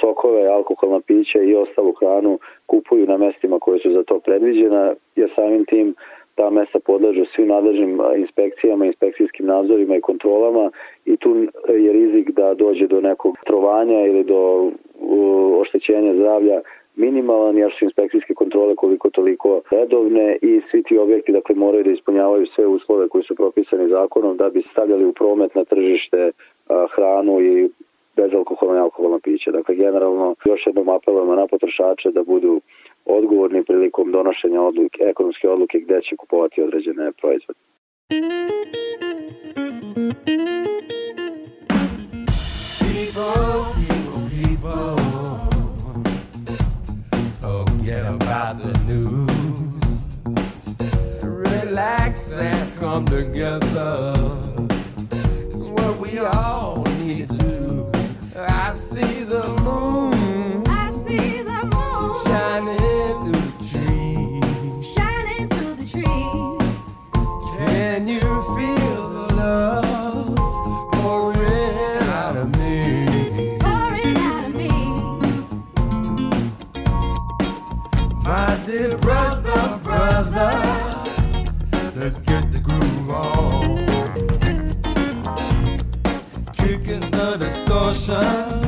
sokove, 0.00 0.46
alkoholna 0.46 1.00
pića 1.00 1.38
i 1.42 1.54
ostalu 1.54 1.92
hranu 1.92 2.38
kupuju 2.66 3.06
na 3.06 3.16
mestima 3.16 3.58
koje 3.58 3.78
su 3.78 3.92
za 3.92 4.02
to 4.02 4.18
predviđena, 4.18 4.94
jer 5.16 5.30
samim 5.34 5.64
tim 5.64 5.94
ta 6.34 6.50
mesta 6.50 6.78
podležu 6.80 7.24
svim 7.34 7.48
nadležnim 7.48 8.00
inspekcijama, 8.16 8.86
inspekcijskim 8.86 9.46
nadzorima 9.46 9.96
i 9.96 10.00
kontrolama 10.00 10.70
i 11.04 11.16
tu 11.16 11.36
je 11.68 11.92
rizik 11.92 12.30
da 12.30 12.54
dođe 12.54 12.86
do 12.86 13.00
nekog 13.00 13.36
trovanja 13.46 14.06
ili 14.06 14.24
do 14.24 14.70
oštećenja 15.60 16.14
zdravlja 16.14 16.60
minimalan 16.96 17.56
jer 17.56 17.72
su 17.78 17.84
inspekcijske 17.84 18.34
kontrole 18.34 18.76
koliko 18.76 19.10
toliko 19.10 19.60
redovne 19.70 20.38
i 20.42 20.60
svi 20.70 20.82
ti 20.82 20.98
objekti 20.98 21.32
dakle 21.32 21.54
moraju 21.54 21.84
da 21.84 21.90
ispunjavaju 21.90 22.46
sve 22.46 22.66
uslove 22.66 23.08
koji 23.08 23.24
su 23.24 23.34
propisani 23.34 23.88
zakonom 23.88 24.36
da 24.36 24.50
bi 24.50 24.62
stavljali 24.72 25.04
u 25.04 25.12
promet 25.12 25.54
na 25.54 25.64
tržište 25.64 26.30
hranu 26.94 27.40
i 27.40 27.70
bezalkoholno 28.16 28.76
i 28.76 28.78
alkoholno 28.78 29.18
piće. 29.18 29.50
Dakle, 29.50 29.74
generalno 29.74 30.34
još 30.46 30.66
jednom 30.66 30.88
apelujemo 30.88 31.34
na 31.34 31.46
potrošače 31.46 32.10
da 32.10 32.22
budu 32.22 32.60
odgovorni 33.04 33.64
prilikom 33.64 34.12
donošenja 34.12 34.62
odluke, 34.62 35.02
ekonomske 35.02 35.48
odluke 35.48 35.78
gde 35.78 36.00
će 36.02 36.16
kupovati 36.16 36.62
određene 36.62 37.12
proizvode. 37.12 37.58
People, 43.14 43.53
forget 48.04 48.22
about 48.22 48.58
the 48.58 48.72
news. 48.84 49.30
Relax 51.22 52.32
and 52.32 52.78
come 52.78 53.04
together. 53.06 54.14
It's 55.50 55.62
what 55.62 55.98
we 55.98 56.18
all 56.18 56.84
need 56.98 57.28
to 57.28 57.36
do. 57.36 57.92
I 58.36 58.72
see 58.74 59.24
the 59.24 59.42
moon. 59.62 60.13
Let's 82.04 82.20
get 82.20 82.52
the 82.52 82.58
groove 82.58 83.10
on. 83.10 83.78
Kicking 86.52 87.10
the 87.10 87.36
distortion, 87.38 88.63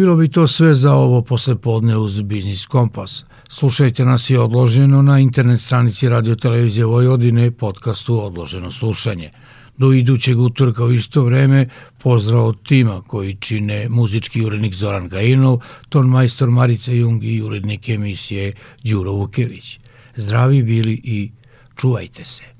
Bilo 0.00 0.16
bi 0.16 0.28
to 0.28 0.46
sve 0.46 0.74
za 0.74 0.94
ovo 0.94 1.22
posle 1.22 1.56
podne 1.56 1.96
uz 1.96 2.22
Biznis 2.22 2.66
Kompas. 2.66 3.24
Slušajte 3.48 4.04
nas 4.04 4.30
i 4.30 4.36
odloženo 4.36 5.02
na 5.02 5.18
internet 5.18 5.60
stranici 5.60 6.08
Radio 6.08 6.34
Televizije 6.34 6.84
Vojvodine 6.84 7.50
podcastu 7.50 8.24
Odloženo 8.24 8.70
slušanje. 8.70 9.30
Do 9.76 9.92
idućeg 9.92 10.40
utorka 10.40 10.84
u 10.84 10.92
isto 10.92 11.22
vreme 11.22 11.68
pozdrav 11.98 12.46
od 12.46 12.62
tima 12.62 13.02
koji 13.06 13.34
čine 13.34 13.88
muzički 13.88 14.44
urednik 14.44 14.74
Zoran 14.74 15.08
Gajinov, 15.08 15.58
ton 15.88 16.06
majstor 16.06 16.50
Marica 16.50 16.92
Jung 16.92 17.24
i 17.24 17.42
urednik 17.42 17.88
emisije 17.88 18.52
Đuro 18.84 19.12
Vukević. 19.12 19.78
Zdravi 20.14 20.62
bili 20.62 21.00
i 21.04 21.30
čuvajte 21.76 22.24
se. 22.24 22.59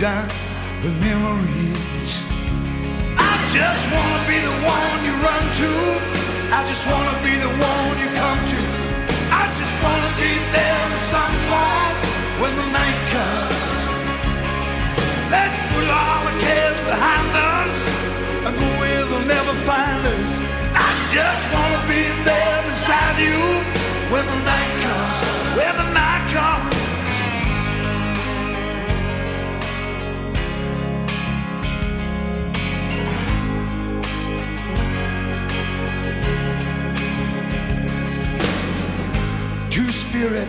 down 0.00 0.28
the 0.82 0.90
memories. 1.06 2.12
I 3.16 3.34
just 3.54 3.84
wanna 3.94 4.22
be 4.26 4.38
the 4.40 4.56
one 4.66 4.98
you 5.06 5.14
run 5.22 5.44
to. 5.60 5.70
I 6.50 6.66
just 6.66 6.84
wanna 6.86 7.23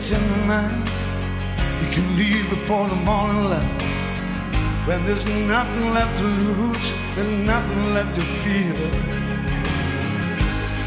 tonight. 0.05 0.85
You 1.81 1.89
can 1.89 2.15
leave 2.15 2.47
before 2.51 2.87
the 2.87 2.95
morning 2.95 3.45
light. 3.45 3.81
When 4.85 5.03
there's 5.03 5.25
nothing 5.25 5.93
left 5.95 6.15
to 6.19 6.23
lose, 6.23 6.93
there's 7.15 7.47
nothing 7.47 7.93
left 7.95 8.13
to 8.13 8.21
fear. 8.43 8.75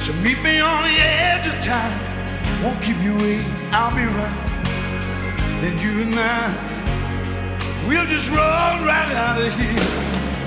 So 0.05 0.13
meet 0.23 0.41
me 0.41 0.61
on 0.61 0.85
the 0.85 0.97
edge 1.03 1.47
of 1.51 1.59
time. 1.65 1.99
Won't 2.63 2.81
keep 2.81 2.99
you 3.03 3.15
waiting, 3.17 3.53
I'll 3.73 3.91
be 3.91 4.07
right. 4.07 4.39
Then 5.63 5.75
you 5.81 6.03
and 6.03 6.15
I, 6.15 6.47
we'll 7.89 8.07
just 8.07 8.31
roll 8.31 8.75
right 8.87 9.11
out 9.27 9.43
of 9.43 9.53
here. 9.59 9.89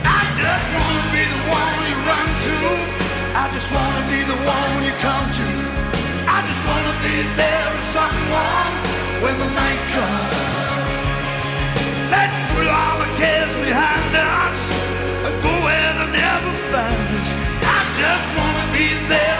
I 0.07 0.21
just 0.39 0.67
wanna 0.79 1.05
be 1.11 1.23
the 1.33 1.41
one 1.59 1.75
you 1.91 1.97
run 2.07 2.27
to. 2.47 2.55
I 3.35 3.45
just 3.51 3.69
wanna 3.75 4.03
be 4.07 4.23
the 4.23 4.39
one 4.47 4.83
you 4.87 4.93
come 5.03 5.27
to. 5.39 5.60
I 6.41 6.47
just 6.47 6.65
wanna 6.65 6.95
be 7.05 7.17
there 7.37 7.67
with 7.69 7.87
someone 7.93 8.73
when 9.21 9.35
the 9.37 9.49
night 9.61 9.83
comes. 9.93 11.07
Let's 12.09 12.37
put 12.51 12.65
all 12.65 12.97
the 12.97 13.09
cares 13.21 13.53
behind 13.61 14.15
us 14.17 14.59
and 15.25 15.35
go 15.45 15.53
where 15.65 15.91
they 15.99 16.09
never 16.17 16.51
find 16.73 17.09
us. 17.21 17.29
I 17.61 17.79
just 18.01 18.27
wanna 18.39 18.65
be 18.73 18.87
there 19.07 19.30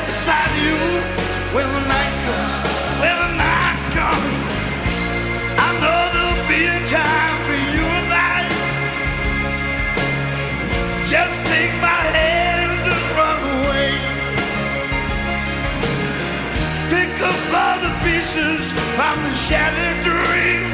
pieces 18.31 18.71
from 18.95 19.23
the 19.23 19.35
shattered 19.35 20.03
dream. 20.03 20.71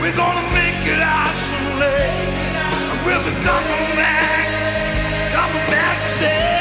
We're 0.00 0.16
gonna 0.16 0.48
make 0.54 0.86
it 0.86 1.00
out 1.00 1.34
someday. 1.50 2.08
And 2.90 2.98
we'll 3.04 3.24
be 3.24 3.34
coming 3.44 3.96
back, 3.96 5.32
coming 5.32 5.66
back 5.68 5.98
to 6.20 6.59